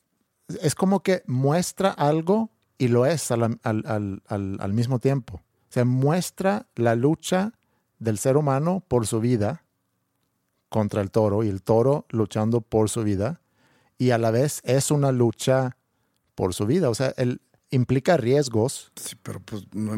[0.63, 5.35] es como que muestra algo y lo es al, al- al- al- al mismo tiempo.
[5.69, 7.53] O sea, muestra la lucha
[7.99, 9.65] del ser humano por su vida
[10.71, 13.41] contra el toro y el toro luchando por su vida
[13.99, 15.77] y a la vez es una lucha
[16.35, 16.89] por su vida.
[16.89, 18.91] O sea, él implica riesgos.
[18.97, 19.93] Sí, pero pues no.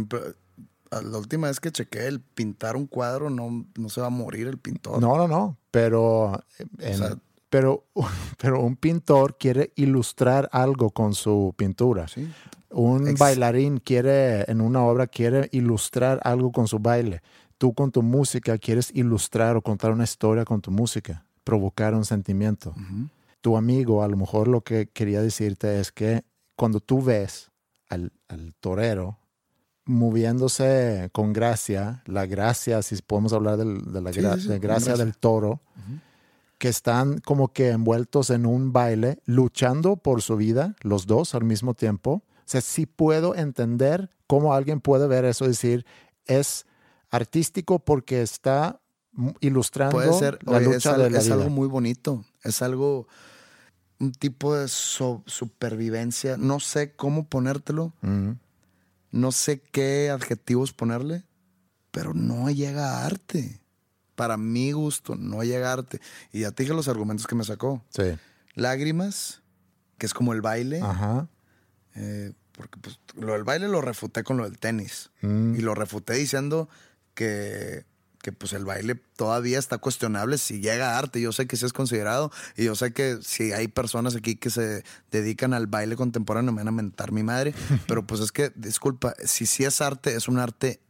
[0.90, 4.46] La última vez que chequé el pintar un cuadro, no, no se va a morir
[4.48, 5.00] el pintor.
[5.00, 6.42] No, no, no, pero,
[6.78, 7.16] en- sea-
[7.48, 7.85] pero,
[8.38, 12.08] pero un pintor quiere ilustrar algo con su pintura.
[12.08, 12.28] Sí.
[12.70, 17.22] Un Ex- bailarín quiere, en una obra, quiere ilustrar algo con su baile.
[17.62, 22.05] Tú con tu música quieres ilustrar o contar una historia con tu música, provocar un
[22.05, 22.75] sentimiento.
[23.40, 26.25] Tu amigo a lo mejor lo que quería decirte es que
[26.57, 27.53] cuando tú ves
[27.88, 29.16] al, al torero
[29.85, 34.48] moviéndose con gracia, la gracia, si podemos hablar del- de la Sí, gra- sí, sí,
[34.48, 35.05] de con gracia gracia.
[35.05, 35.61] del toro,
[36.59, 41.44] que están como que envueltos en un baile, luchando por su vida, los dos al
[41.44, 42.22] mismo tiempo.
[42.38, 45.87] O sea, sí puedo entender cómo alguien puede ver eso y decir,
[46.27, 46.66] es
[47.12, 48.81] artístico porque está
[49.40, 51.35] ilustrando Puede ser, la oye, lucha es, de la es vida.
[51.35, 52.25] algo muy bonito.
[52.42, 53.07] Es algo,
[54.01, 56.37] un tipo de so- supervivencia.
[56.37, 57.92] No sé cómo ponértelo.
[59.11, 61.25] No sé qué adjetivos ponerle,
[61.90, 63.61] pero no llega a arte.
[64.14, 66.01] Para mi gusto, no llega a arte.
[66.33, 67.85] Y ya te dije los argumentos que me sacó.
[67.90, 68.05] Sí.
[68.55, 69.42] Lágrimas,
[69.98, 70.81] que es como el baile.
[70.81, 71.29] Ajá.
[71.94, 75.11] eh, porque pues, lo del baile lo refuté con lo del tenis.
[75.22, 75.55] Mm.
[75.57, 76.68] Y lo refuté diciendo
[77.14, 77.85] que,
[78.22, 81.20] que pues el baile todavía está cuestionable si llega a arte.
[81.20, 82.31] Yo sé que sí es considerado.
[82.57, 86.59] Y yo sé que si hay personas aquí que se dedican al baile contemporáneo, me
[86.59, 87.55] van a mentar mi madre.
[87.87, 90.81] Pero pues es que, disculpa, si sí es arte, es un arte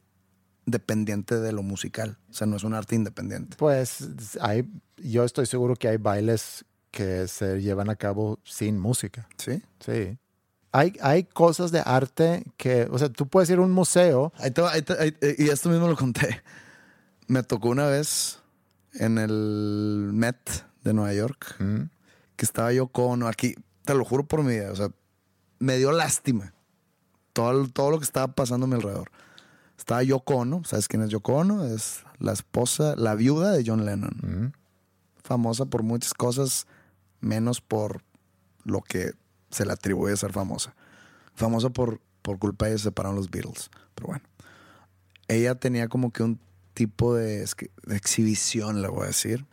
[0.67, 2.19] dependiente de lo musical.
[2.31, 3.57] O sea, no es un arte independiente.
[3.57, 4.09] Pues
[4.41, 9.29] hay, yo estoy seguro que hay bailes que se llevan a cabo sin música.
[9.39, 9.63] ¿Sí?
[9.81, 10.19] Sí.
[10.73, 14.33] Hay, hay cosas de arte que, o sea, tú puedes ir a un museo.
[14.39, 16.43] Ahí te va, ahí te- ahí- y esto mismo lo conté.
[17.29, 18.39] Me tocó una vez
[18.95, 20.37] en el Met
[20.83, 21.57] de Nueva York
[22.37, 23.55] que estaba yo con aquí,
[23.85, 24.89] te lo juro por mi vida, o sea,
[25.59, 26.53] me dio lástima
[27.33, 29.11] todo, todo lo que estaba pasando a mi alrededor.
[29.79, 31.65] Estaba Yoko Ono, ¿sabes quién es Yoko Ono?
[31.67, 34.53] Es la esposa, la viuda de John Lennon.
[35.23, 36.67] Famosa por muchas cosas,
[37.21, 38.03] menos por
[38.65, 39.13] lo que
[39.53, 40.75] se le atribuye a ser famosa.
[41.37, 43.71] Famosa por, por culpa de ella se separaron los Beatles.
[43.95, 44.25] Pero bueno.
[45.29, 46.41] Ella tenía como que un
[46.75, 47.47] tipo de,
[47.91, 49.47] exhibición, le voy a decir,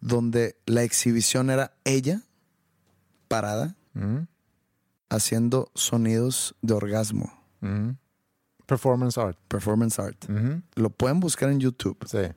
[0.00, 2.22] donde la exhibición era ella
[3.28, 4.26] parada Mm,
[5.10, 7.90] haciendo sonidos de orgasmo, mm.
[8.64, 9.38] Performance art.
[9.48, 10.24] performance art.
[10.30, 11.98] Ujú, Lo pueden buscar en YouTube.
[12.06, 12.32] Sí.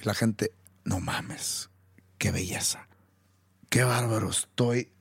[0.00, 0.52] Y la gente,
[0.84, 1.68] no mames,
[2.16, 2.88] qué belleza,
[3.70, 4.92] qué bárbaro, estoy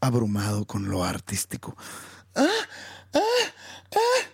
[0.00, 1.76] abrumado con lo artístico.
[2.36, 2.46] Ah,
[3.14, 3.18] ah,
[3.92, 4.28] ah.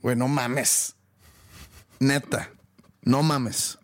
[0.00, 0.96] Güey, no mames.
[2.00, 2.50] Neta,
[3.02, 3.78] no mames.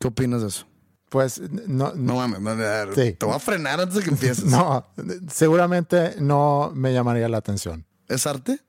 [0.00, 0.66] ¿Qué opinas de eso?
[1.08, 3.12] Pues no, No mames, no, no, Sí.
[3.12, 4.44] te voy a frenar antes de que empieces.
[4.46, 4.86] no,
[5.30, 7.86] seguramente no me llamaría la atención.
[8.08, 8.60] ¿Es arte?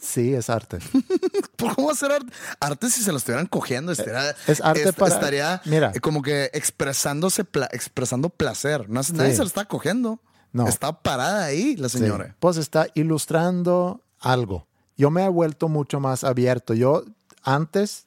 [0.00, 0.78] Sí, es arte.
[1.56, 2.32] ¿Por cómo hacer arte?
[2.60, 5.92] Arte si se lo estuvieran cogiendo, estaría, es arte est- para- estaría mira.
[5.94, 8.88] eh, como que expresándose, pla- expresando placer.
[8.88, 10.20] No, Nadie se lo está cogiendo.
[10.52, 10.66] No.
[10.68, 11.98] Está parada ahí la Sí.
[11.98, 12.36] señora.
[12.38, 14.66] Pues está ilustrando algo.
[14.96, 16.74] Yo me he vuelto mucho más abierto.
[16.74, 17.04] Yo
[17.42, 18.06] antes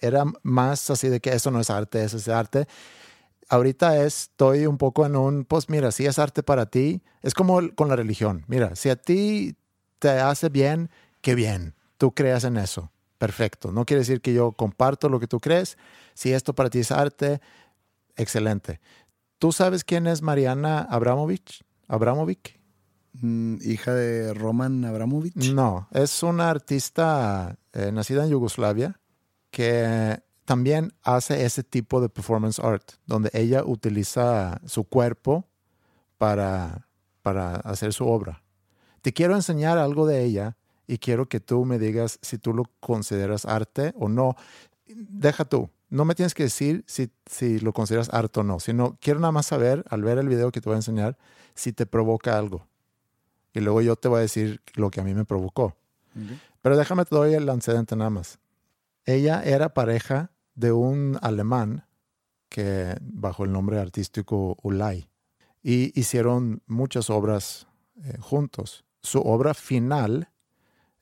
[0.00, 2.68] era más así de que eso no es arte, eso es arte.
[3.48, 7.60] Ahorita estoy un poco en un, pues mira, si es arte para ti, es como
[7.76, 8.44] con la religión.
[8.48, 9.56] Mira, si a ti
[10.00, 10.90] te hace bien,
[11.26, 12.92] qué bien, tú creas en eso.
[13.18, 13.72] Perfecto.
[13.72, 15.76] No quiere decir que yo comparto lo que tú crees.
[16.14, 17.40] Si esto para ti es arte,
[18.14, 18.80] excelente.
[19.40, 21.64] ¿Tú sabes quién es Mariana Abramovich?
[21.88, 22.60] Abramovic.
[23.14, 25.34] Mm, hija de Roman Abramovich.
[25.52, 29.00] No, es una artista eh, nacida en Yugoslavia
[29.50, 35.48] que también hace ese tipo de performance art, donde ella utiliza su cuerpo
[36.18, 36.86] para,
[37.22, 38.44] para hacer su obra.
[39.02, 40.56] Te quiero enseñar algo de ella
[40.86, 44.36] y quiero que tú me digas si tú lo consideras arte o no.
[44.86, 48.96] Deja tú, no me tienes que decir si, si lo consideras arte o no, sino
[49.00, 51.16] quiero nada más saber, al ver el video que te voy a enseñar,
[51.54, 52.66] si te provoca algo.
[53.52, 55.76] Y luego yo te voy a decir lo que a mí me provocó.
[56.62, 58.38] Pero déjame te doy el antecedente nada más.
[59.04, 61.84] Ella era pareja de un alemán
[62.48, 65.08] que bajo el nombre artístico Ulay
[65.62, 67.66] y hicieron muchas obras
[68.02, 68.84] eh, juntos.
[69.02, 70.28] Su obra final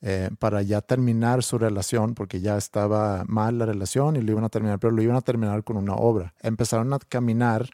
[0.06, 4.44] eh, para ya terminar su relación, porque ya estaba mal la relación y lo iban
[4.44, 6.34] a terminar, pero lo iban a terminar con una obra.
[6.42, 7.70] Empezaron a caminar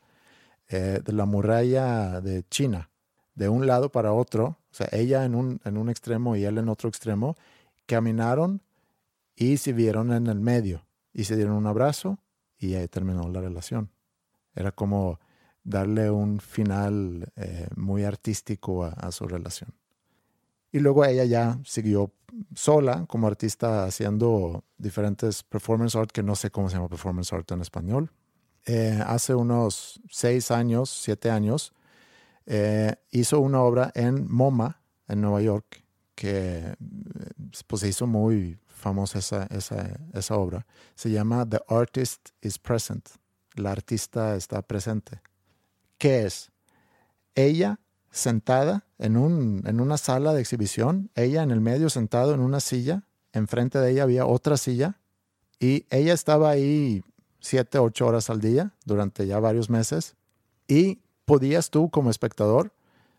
[0.69, 2.89] eh, de la muralla de China,
[3.35, 6.59] de un lado para otro, o sea, ella en un, en un extremo y él
[6.59, 7.37] en otro extremo,
[7.87, 8.63] caminaron
[9.35, 12.21] y se vieron en el medio y se dieron un abrazo
[12.59, 13.91] y ahí terminó la relación.
[14.55, 15.19] Era como
[15.65, 19.80] darle un final eh, muy artístico a, a su relación.
[20.73, 22.13] Y luego ella ya siguió
[22.55, 27.51] sola como artista haciendo diferentes performance art, que no sé cómo se llama performance art
[27.53, 28.11] en español.
[28.67, 31.73] Eh, hace unos seis años, siete años,
[32.47, 36.75] eh, hizo una obra en MoMA, en Nueva York, que eh,
[37.67, 40.67] pues, se hizo muy famosa esa, esa, esa obra.
[40.95, 43.09] Se llama The Artist is Present.
[43.55, 45.21] La artista está presente.
[45.99, 46.51] ¿Qué es?
[47.35, 47.79] Ella
[48.11, 52.61] sentada en, un, en una sala de exhibición, ella en el medio sentado en una
[52.61, 54.99] silla, enfrente de ella había otra silla
[55.59, 57.03] y ella estaba ahí
[57.39, 60.17] siete, ocho horas al día durante ya varios meses
[60.67, 62.73] y podías tú como espectador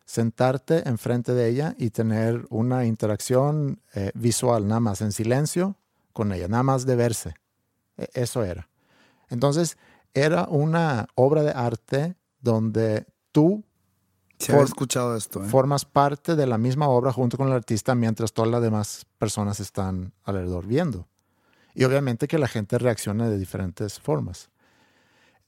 [0.05, 5.77] sentarte enfrente de ella y tener una interacción eh, visual, nada más en silencio
[6.11, 7.33] con ella, nada más de verse.
[7.97, 8.67] E- Eso era.
[9.29, 9.77] Entonces,
[10.13, 13.63] era una obra de arte donde tú
[14.41, 15.43] Se había For- escuchado esto.
[15.43, 15.47] ¿eh?
[15.47, 19.59] formas parte de la misma obra junto con el artista mientras todas las demás personas
[19.59, 21.07] están alrededor viendo.
[21.73, 24.49] Y obviamente que la gente reacciona de diferentes formas.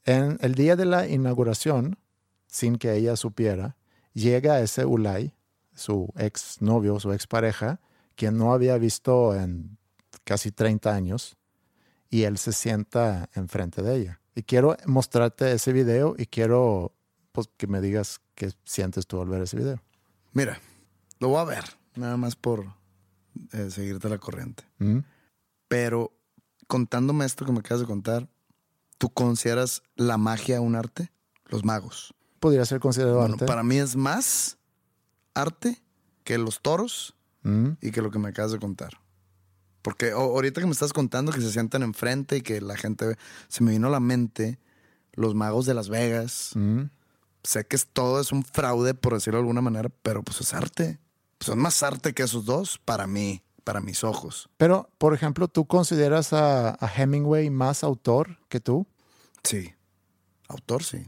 [0.04, 1.98] En el día de la inauguración,
[2.46, 3.76] sin que ella supiera,
[4.12, 5.34] llega ese Ulay,
[5.74, 7.80] su ex novio, su ex pareja,
[8.14, 9.76] quien no había visto en
[10.24, 11.36] casi 30 años,
[12.08, 14.20] y él se sienta enfrente de ella.
[14.36, 16.92] Y quiero mostrarte ese video y quiero
[17.32, 19.80] pues, que me digas qué sientes tú al ver ese video.
[20.32, 20.58] Mira,
[21.20, 22.66] lo voy a ver, nada más por
[23.52, 24.64] eh, seguirte la corriente.
[24.78, 24.98] ¿Mm?
[25.68, 26.12] Pero
[26.66, 28.28] contándome esto que me acabas de contar,
[28.98, 31.12] ¿tú consideras la magia un arte?
[31.46, 32.14] Los magos.
[32.40, 33.46] Podría ser considerado Bueno, arte.
[33.46, 34.58] para mí es más
[35.34, 35.82] arte
[36.24, 37.70] que los toros ¿Mm?
[37.80, 39.00] y que lo que me acabas de contar.
[39.82, 43.16] Porque ahorita que me estás contando que se sientan enfrente y que la gente ve,
[43.48, 44.58] se me vino a la mente
[45.12, 46.52] los magos de Las Vegas.
[46.54, 46.84] ¿Mm?
[47.44, 50.52] Sé que es, todo es un fraude, por decirlo de alguna manera, pero pues es
[50.54, 50.98] arte.
[51.40, 54.48] Es más arte que esos dos para mí, para mis ojos.
[54.56, 58.86] Pero, por ejemplo, ¿tú consideras a, a Hemingway más autor que tú?
[59.42, 59.74] Sí.
[60.48, 61.06] Autor, sí.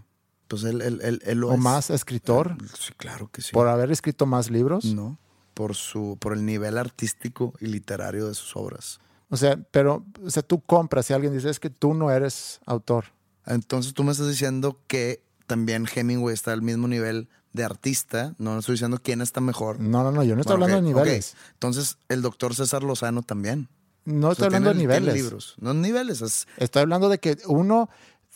[0.48, 1.58] Pues él, él, él, él lo ¿O es.
[1.58, 2.56] más escritor?
[2.78, 3.52] Sí, claro que sí.
[3.52, 4.84] ¿Por haber escrito más libros?
[4.84, 5.18] No,
[5.54, 9.00] por, su, por el nivel artístico y literario de sus obras.
[9.28, 12.60] O sea, pero o sea, tú compras y alguien dice es que tú no eres
[12.66, 13.06] autor.
[13.44, 18.34] Entonces tú me estás diciendo que también Hemingway está al mismo nivel de artista.
[18.38, 19.80] No estoy diciendo quién está mejor.
[19.80, 21.34] No, no, no, yo no estoy Bueno, hablando de niveles.
[21.54, 23.68] Entonces el doctor César Lozano también.
[24.04, 25.14] No O estoy hablando de tiene- niveles.
[25.14, 25.54] libros.
[25.58, 27.88] No niveles, es Estoy hablando de que uno,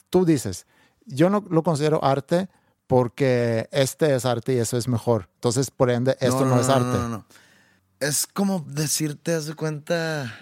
[0.09, 0.67] tú dices,
[1.07, 2.49] yo no lo considero arte
[2.87, 5.29] porque este es arte y eso es mejor.
[5.35, 6.87] Entonces, por ende, esto no, es arte.
[6.99, 7.27] No, no, no.
[8.01, 10.35] Es como decirte, haz de cuenta,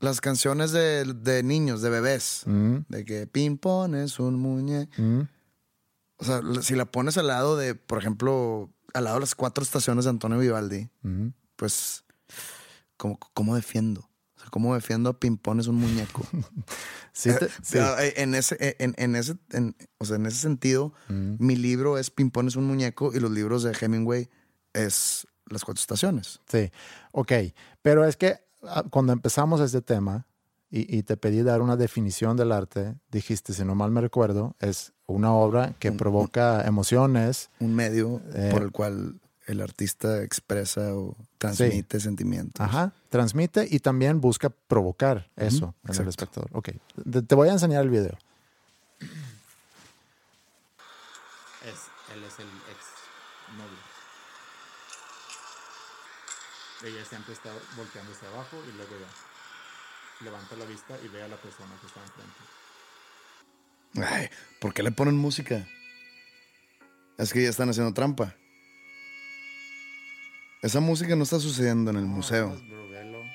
[0.00, 2.42] las canciones de, de niños, de bebés.
[2.46, 4.88] Mm, De que ping-pong es un muñe.
[4.98, 5.20] mm.
[6.16, 9.62] O sea, si la pones al lado de, por ejemplo, al lado de las cuatro
[9.64, 10.88] estaciones de Antonio Vivaldi,
[11.56, 12.04] pues,
[12.96, 14.00] ¿cómo, cómo defiendo?
[14.36, 16.22] O sea, ¿cómo defiendo a ping-pong es un muñeco?
[17.16, 17.78] Sí te- sí.
[17.80, 21.54] Ah, eh, En ese, eh, en, en ese, en- o sea, en ese sentido, mi
[21.54, 24.28] libro es Ping-Pong es un muñeco y los libros de Hemingway
[24.72, 26.40] es Las Cuatro Estaciones.
[26.48, 26.72] Sí,
[27.12, 27.30] ok.
[27.82, 30.26] Pero es que ah, cuando empezamos este tema
[30.70, 34.56] y, y te pedí dar una definición del arte, dijiste, si no mal me recuerdo,
[34.58, 37.50] es una obra que Un- provoca emociones.
[37.60, 38.50] Un medio Eh.
[38.52, 42.64] por el cual el artista expresa o transmite sentimientos.
[42.64, 46.48] Ajá, transmite y también busca provocar eso en el espectador.
[46.52, 46.70] Ok,
[47.10, 48.16] te, te voy a enseñar el video.
[52.14, 52.80] él es el ex
[53.58, 53.78] novio.
[56.84, 61.28] Ella siempre está volteando hacia abajo y luego ya levanta la vista y ve a
[61.28, 62.40] la persona que está enfrente.
[63.96, 64.28] Ay,
[64.58, 65.68] ¿por qué le ponen música?
[67.16, 68.34] Es que ya están haciendo trampa.
[70.62, 72.60] Esa música no está sucediendo en el museo.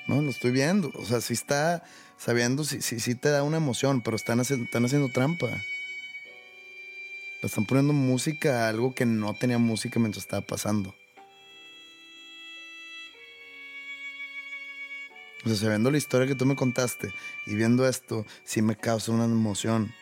[0.08, 0.90] No, lo estoy viendo.
[0.94, 1.84] O sea, sí está
[2.18, 5.46] sabiendo, sí, sí, sí te da una emoción, pero están haciendo, están haciendo trampa.
[5.46, 10.94] Le están poniendo música a algo que no tenía música mientras estaba pasando.
[15.44, 17.08] O sea, sabiendo la historia que tú me contaste
[17.46, 19.94] y viendo esto, sí me causa una emoción.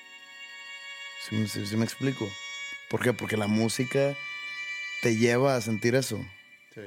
[1.28, 2.30] ¿Sí, me- sí- sí me explico?
[2.90, 3.12] ¿Por qué?
[3.12, 4.16] Porque la música
[5.02, 6.18] te lleva a sentir eso.
[6.74, 6.80] Sí.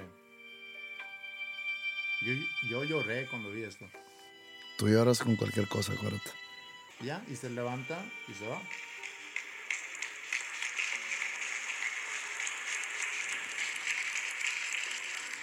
[2.22, 2.34] Yo,
[2.70, 3.90] yo lloré cuando vi esto.
[4.78, 6.30] Tú lloras con cualquier cosa, acuérdate.
[7.02, 8.62] Ya, y se levanta y se va.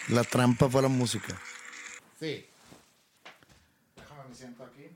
[0.08, 1.38] La trampa fue la música.
[2.18, 2.46] Sí.
[3.96, 4.88] Déjame me siento aquí.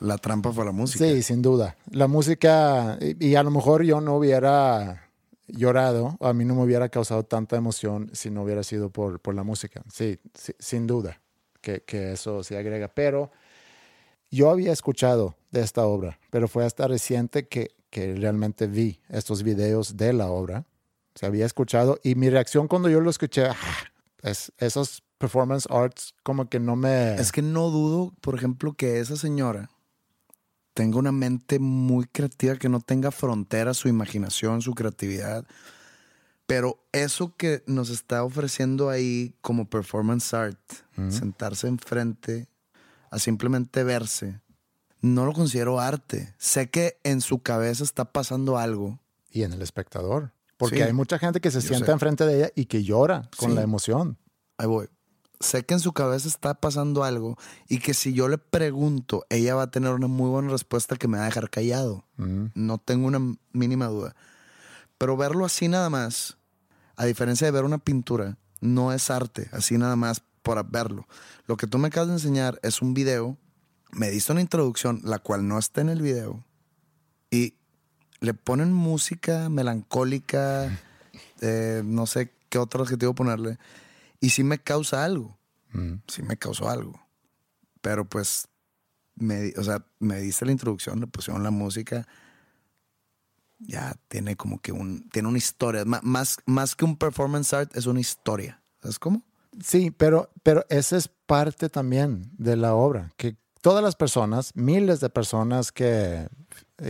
[0.00, 1.04] La trampa fue la música.
[1.04, 1.76] Sí, sin duda.
[1.90, 5.10] La música, y, y a lo mejor yo no hubiera
[5.46, 9.34] llorado, a mí no me hubiera causado tanta emoción si no hubiera sido por, por
[9.34, 9.82] la música.
[9.92, 11.20] Sí, sí, sin duda
[11.60, 12.88] que, que eso se agrega.
[12.88, 13.30] Pero
[14.30, 19.42] yo había escuchado de esta obra, pero fue hasta reciente que, que realmente vi estos
[19.42, 20.64] videos de la obra.
[21.14, 23.56] Se había escuchado y mi reacción cuando yo lo escuché, ah,
[24.22, 27.16] es, esos performance arts como que no me...
[27.16, 29.68] Es que no dudo, por ejemplo, que esa señora
[30.74, 35.44] tenga una mente muy creativa, que no tenga fronteras, su imaginación, su creatividad.
[36.46, 40.58] Pero eso que nos está ofreciendo ahí como performance art,
[41.08, 42.48] sentarse enfrente
[43.10, 44.40] a simplemente verse,
[45.00, 46.34] no lo considero arte.
[46.38, 48.98] Sé que en su cabeza está pasando algo.
[49.32, 50.32] y en el espectador.
[50.56, 51.92] Porque Sí, hay mucha gente que se yo sienta sé.
[51.92, 53.54] enfrente de ella y que llora con Sí.
[53.56, 54.18] la emoción.
[54.58, 54.88] Ahí voy.
[55.40, 59.54] Sé que en su cabeza está pasando algo y que si yo le pregunto, ella
[59.54, 62.04] va a tener una muy buena respuesta que me va a dejar callado.
[62.54, 64.14] No tengo una mínima duda.
[64.98, 66.36] Pero verlo así nada más,
[66.94, 71.08] a diferencia de ver una pintura, no es arte, así nada más por verlo.
[71.46, 73.38] Lo que tú me acabas de enseñar es un video,
[73.92, 76.44] me diste una introducción, la cual no está en el video,
[77.30, 77.54] y
[78.20, 80.78] le ponen música melancólica,
[81.40, 83.58] eh, no sé qué otro adjetivo ponerle,
[84.20, 85.38] y sí me causa algo,
[86.06, 87.00] sí me causó algo.
[87.80, 88.48] Pero pues,
[89.14, 92.06] me, o sea, me diste la introducción, le pusieron la música,
[93.58, 97.76] ya tiene como que un, tiene una historia, Ma- más, más que un performance art,
[97.76, 98.62] es una historia.
[98.80, 99.22] ¿Sabes cómo?
[99.62, 105.00] Sí, pero, pero esa es parte también de la obra, que todas las personas, miles
[105.00, 106.28] de personas que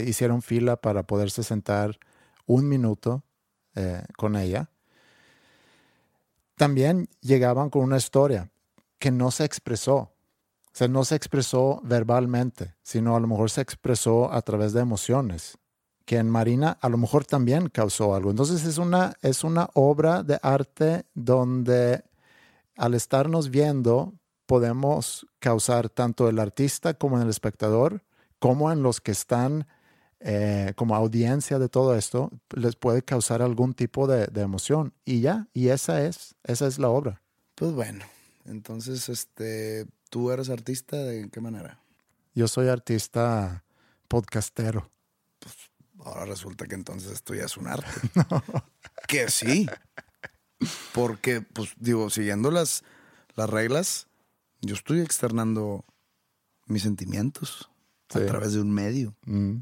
[0.07, 1.99] hicieron fila para poderse sentar
[2.47, 3.25] un minuto
[3.75, 4.71] eh, con ella,
[6.61, 8.51] también llegaban con una historia
[8.99, 9.97] que no se expresó.
[9.97, 10.13] O
[10.75, 15.57] sea, no se expresó verbalmente, sino a lo mejor se expresó a través de emociones,
[16.05, 18.29] que en Marina a lo mejor también causó algo.
[18.29, 22.05] Entonces es una, es una obra de arte donde
[22.77, 24.13] al estarnos viendo
[24.45, 28.03] podemos causar tanto el artista como en el espectador,
[28.39, 29.67] como en los que están
[30.21, 34.93] eh, como audiencia de todo esto, les puede causar algún tipo de, de emoción.
[35.05, 37.23] Y ya, y esa es, esa es la obra.
[37.55, 38.05] Pues bueno,
[38.45, 41.79] Entonces, este, ¿tú eres artista de qué manera?
[42.35, 43.65] Yo soy artista
[44.09, 44.91] podcastero.
[46.05, 47.91] Ahora resulta que entonces esto ya es un arte.
[49.09, 49.67] Que sí.
[50.93, 52.85] Porque, pues, digo, siguiendo las,
[53.35, 54.07] las reglas,
[54.61, 55.85] yo estoy externando
[56.67, 57.71] mis sentimientos
[58.11, 59.17] a través de un medio.
[59.25, 59.59] Mm.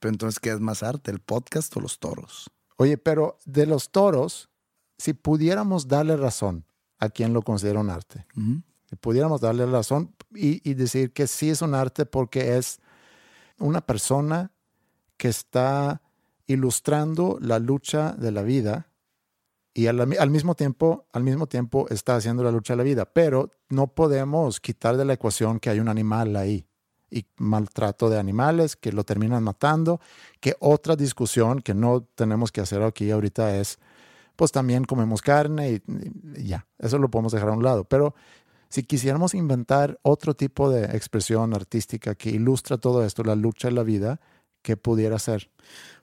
[0.00, 1.10] Pero entonces, ¿qué es más arte?
[1.10, 2.50] ¿El podcast o los toros?
[2.76, 4.48] Oye, pero de los toros,
[4.98, 6.64] si pudiéramos darle razón
[6.98, 8.62] a quien lo considera un arte, Ujú.
[8.88, 12.80] si pudiéramos darle razón y, y decir que sí es un arte porque es
[13.58, 14.52] una persona
[15.16, 16.00] que está
[16.46, 18.88] ilustrando la lucha de la vida
[19.72, 23.04] y al, al mismo tiempo, al mismo tiempo está haciendo la lucha de la vida,
[23.12, 26.66] pero no podemos quitar de la ecuación que hay un animal ahí
[27.10, 30.00] y maltrato de animales que lo terminan matando,
[30.40, 33.78] que otra discusión que no tenemos que hacer aquí ahorita es,
[34.36, 35.82] pues también comemos carne y,
[36.36, 38.14] y ya, eso lo podemos dejar a un lado, pero
[38.68, 43.74] si quisiéramos inventar otro tipo de expresión artística que ilustra todo esto, la lucha de
[43.74, 44.20] la vida,
[44.62, 45.50] ¿qué pudiera ser?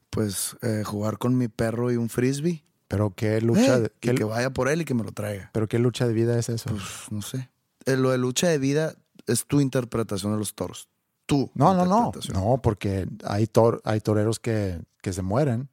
[0.09, 2.63] Pues eh, jugar con mi perro y un frisbee.
[2.89, 5.49] Pero qué lucha, Eh, de, qué- que vaya por él y que me lo traiga.
[5.53, 6.69] pero qué lucha de vida es eso.
[6.69, 7.49] Pues no sé.
[7.85, 8.95] Eh, lo de lucha de vida
[9.27, 10.87] es tu interpretación de los toros.
[11.27, 11.51] Tú.
[11.53, 15.69] no, no, no, no, porque hay, tor- hay toreros que, que se mueren,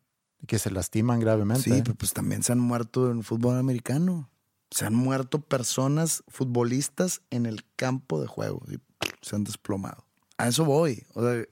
[0.47, 1.63] que se lastiman gravemente.
[1.63, 4.29] Sí, pero pues también se han muerto en el fútbol americano.
[4.71, 8.63] Se han muerto personas, futbolistas, en el campo de juego.
[8.69, 8.79] y
[9.23, 10.05] se han desplomado.
[10.37, 11.07] A eso voy.
[11.15, 11.45] O sea,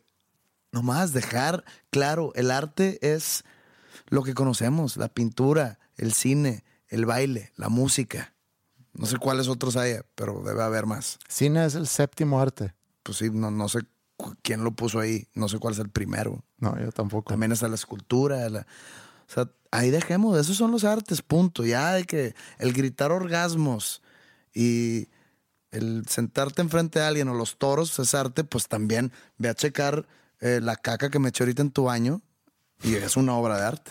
[0.72, 3.44] nomás dejar claro, el arte es
[4.08, 8.34] lo que conocemos, la pintura, el cine, el baile, la música.
[8.94, 11.18] No sé cuáles otros haya, pero debe haber más.
[11.28, 12.74] Cine es el séptimo arte.
[13.02, 13.80] Pues sí, no, no sé
[14.42, 16.44] quién lo puso ahí, no sé cuál es el primero.
[16.58, 17.30] No, yo tampoco.
[17.32, 18.48] También está la escultura.
[18.48, 18.60] la-
[19.28, 21.64] o sea, ahí dejemos, esos son los artes, punto.
[21.64, 24.02] Ya de que el gritar orgasmos
[24.54, 25.08] y
[25.70, 30.06] el sentarte enfrente de alguien o los toros es arte, pues también ve a checar
[30.40, 32.20] eh, la caca que me eché ahorita en tu baño
[32.82, 33.90] y es una obra de arte.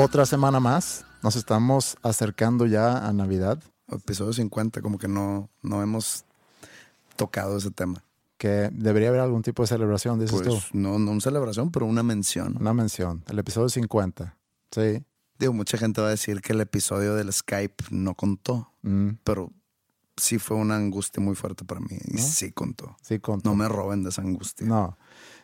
[0.00, 1.04] Otra semana más.
[1.22, 6.24] Nos estamos acercando ya a Navidad, Episodio 50, como que no, no hemos
[7.16, 8.04] tocado ese tema.
[8.36, 10.50] que debería haber algún tipo de celebración, dices tú.
[10.50, 12.56] Pues no, no una celebración, pero una mención.
[12.60, 13.24] Una mención.
[13.26, 14.36] El episodio 50.
[14.70, 15.02] Sí.
[15.40, 19.50] Digo, mucha gente va a decir que el episodio del Skype no contó, Mm, pero
[20.16, 22.22] sí fue una angustia muy fuerte para mí y ¿No?
[22.22, 22.96] sí contó.
[23.02, 24.68] sí, con No me roben de esa angustia.
[24.68, 24.96] No,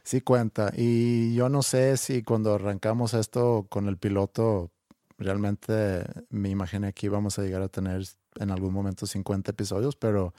[0.05, 0.71] sí cuenta.
[0.77, 4.71] Y yo no sé si cuando arrancamos esto con el piloto,
[5.19, 10.35] realmente me imaginé que íbamos a llegar a tener en algún momento 50 episodios, pero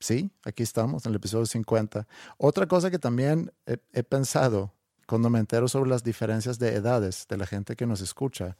[0.00, 2.06] sí, aquí estamos, en el episodio 50.
[2.38, 4.72] Otra cosa que también he, he pensado
[5.06, 8.56] cuando me entero sobre las diferencias de edades de la gente que nos escucha,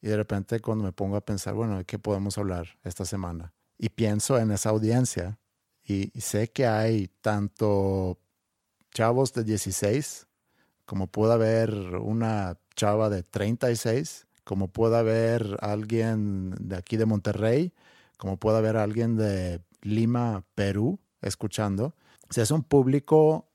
[0.00, 3.52] y de repente cuando me pongo a pensar, bueno, ¿de qué podemos hablar esta semana?
[3.78, 5.38] Y pienso en esa audiencia
[5.84, 8.18] y, y sé que hay tanto
[8.92, 10.26] chavos de 16,
[10.84, 17.72] como puede haber una chava de 36, como puede haber alguien de aquí de Monterrey,
[18.16, 21.94] como puede haber alguien de Lima, Perú, escuchando.
[22.28, 23.48] O sea, es un público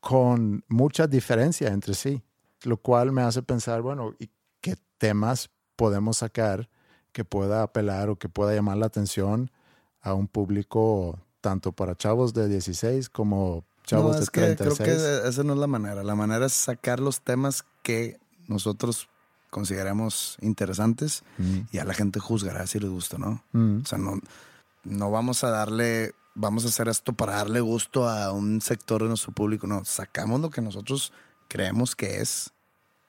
[0.00, 2.22] con mucha diferencia entre sí,
[2.62, 4.30] lo cual me hace pensar, bueno, ¿y
[4.60, 6.68] qué temas podemos sacar
[7.12, 9.50] que pueda apelar o que pueda llamar la atención
[10.00, 14.78] a un público tanto para chavos de 16 como chavos no, de es que 36?
[14.78, 16.02] creo que esa no es la manera.
[16.02, 18.18] La manera es sacar los temas que
[18.48, 19.08] nosotros
[19.50, 21.60] consideremos interesantes Mm.
[21.70, 23.44] y a la gente juzgará si les gusta o no.
[23.52, 23.82] Mm.
[23.82, 24.20] O sea, no,
[24.84, 29.08] no vamos a darle vamos a hacer esto para darle gusto a un sector de
[29.08, 29.68] nuestro público.
[29.68, 31.12] No, sacamos lo que nosotros
[31.46, 32.50] creemos que es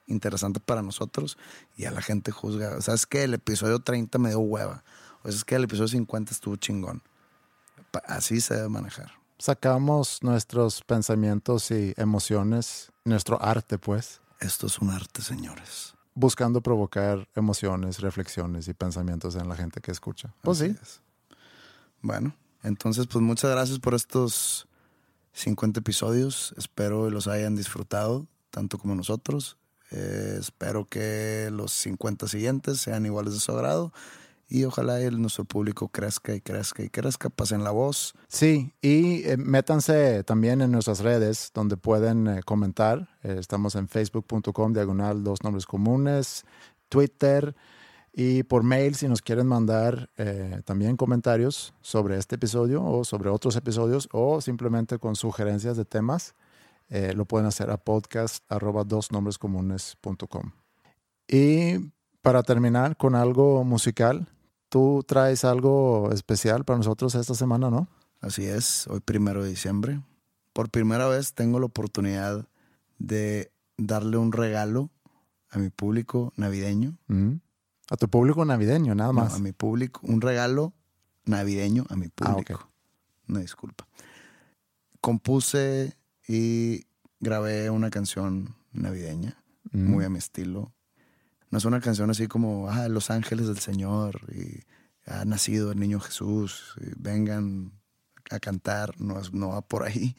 [0.05, 1.37] interesante para nosotros
[1.75, 2.79] y a la gente juzga.
[2.81, 3.23] ¿Sabes qué?
[3.23, 4.83] El episodio 30 me dio hueva.
[5.23, 7.01] O es que el episodio 50 estuvo chingón.
[8.05, 9.11] Así se debe manejar.
[9.37, 15.93] Sacamos nuestros pensamientos y emociones, nuestro arte, pues, Esto es un arte, señores.
[16.13, 20.33] buscando provocar emociones, reflexiones y pensamientos en la gente que escucha.
[20.41, 21.01] Pues Así sí, es.
[22.01, 22.33] Bueno,
[22.63, 24.67] entonces, pues muchas gracias por estos
[25.33, 26.53] 50 episodios.
[26.57, 29.57] Espero los hayan disfrutado, tanto como nosotros.
[29.91, 33.91] Eh, espero que los 50 siguientes sean iguales de su agrado.
[34.47, 37.29] Y ojalá el, nuestro público crezca y crezca y crezca.
[37.29, 38.13] Pasen la voz.
[38.27, 43.09] Sí, y eh, métanse también en nuestras redes donde pueden eh, comentar.
[43.23, 46.45] Eh, estamos en facebook.com diagonal dos nombres comunes,
[46.89, 47.55] Twitter
[48.13, 50.09] y por mail si nos quieren mandar
[50.63, 56.33] también comentarios sobre este episodio o sobre otros episodios o simplemente con sugerencias de temas.
[56.89, 60.51] lo pueden hacer a podcast arroba dosnombrescomunes.com.
[61.27, 61.91] Y
[62.21, 64.29] para terminar con algo musical,
[64.69, 67.87] tú traes algo especial para nosotros esta semana, ¿no?
[68.21, 70.01] Así es, hoy primero de diciembre.
[70.53, 72.47] Por primera vez tengo la oportunidad
[72.97, 74.89] de darle un regalo
[75.49, 76.97] a mi público navideño.
[77.07, 77.33] Mm.
[77.91, 79.35] A tu público navideño, nada No, más.
[79.35, 80.73] a mi público, un regalo
[81.25, 82.43] navideño a mi Ah, ok.
[82.45, 82.69] público.
[83.27, 83.85] Una disculpa.
[85.01, 85.95] Compuse
[86.27, 86.85] y
[87.19, 89.37] grabé una canción navideña,
[89.71, 89.89] Mm.
[89.91, 90.71] muy a mi estilo.
[91.55, 94.65] No es una canción así como, ah, Los Ángeles del Señor y
[95.09, 97.71] ha nacido el niño Jesús, y vengan
[98.29, 100.17] a cantar, no, es, no va por ahí.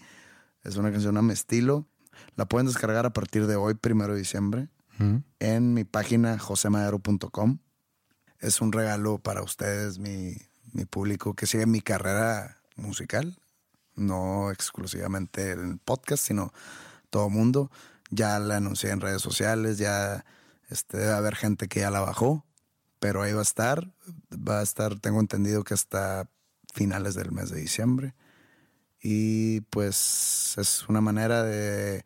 [0.63, 1.87] Es una canción a mi estilo.
[2.37, 4.71] La pueden descargar a partir de hoy, primero de diciembre
[5.39, 7.59] en mi página josemadero.com.
[8.39, 10.39] Es un regalo para ustedes, mi,
[10.73, 13.39] mi público que sigue mi carrera musical,
[13.95, 16.51] no exclusivamente en podcast, sino
[17.11, 17.71] todo mundo.
[18.09, 20.25] Ya la anuncié en redes sociales, ya
[20.69, 22.45] este, debe haber gente que ya la bajó,
[22.99, 23.93] pero ahí va a estar.
[24.33, 26.29] Va a estar, tengo entendido que hasta
[26.75, 28.15] finales del mes de diciembre.
[29.01, 32.05] Y pues es una manera de,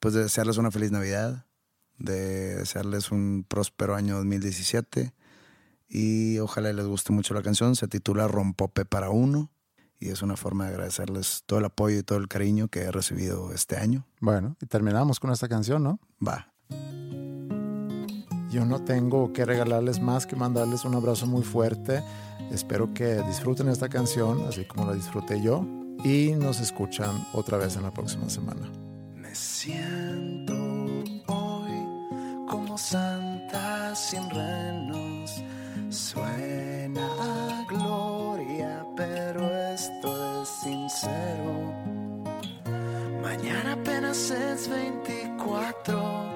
[0.00, 1.46] pues, de desearles una feliz Navidad,
[1.98, 5.14] de desearles un próspero año 2017
[5.88, 7.76] y ojalá les guste mucho la canción.
[7.76, 9.50] Se titula Rompope para uno
[9.98, 12.92] y es una forma de agradecerles todo el apoyo y todo el cariño que he
[12.92, 14.06] recibido este año.
[14.20, 16.00] Bueno, y terminamos con esta canción, ¿no?
[16.26, 16.52] Va.
[18.50, 22.02] Yo no tengo que regalarles más que mandarles un abrazo muy fuerte.
[22.50, 25.66] Espero que disfruten esta canción, así como la disfruté yo.
[26.04, 28.70] Y nos escuchan otra vez en la próxima semana.
[29.14, 30.54] Me siento
[31.26, 35.42] hoy como santa sin renos.
[35.88, 41.72] Suena a gloria, pero esto es sincero.
[43.22, 46.35] Mañana apenas es 24.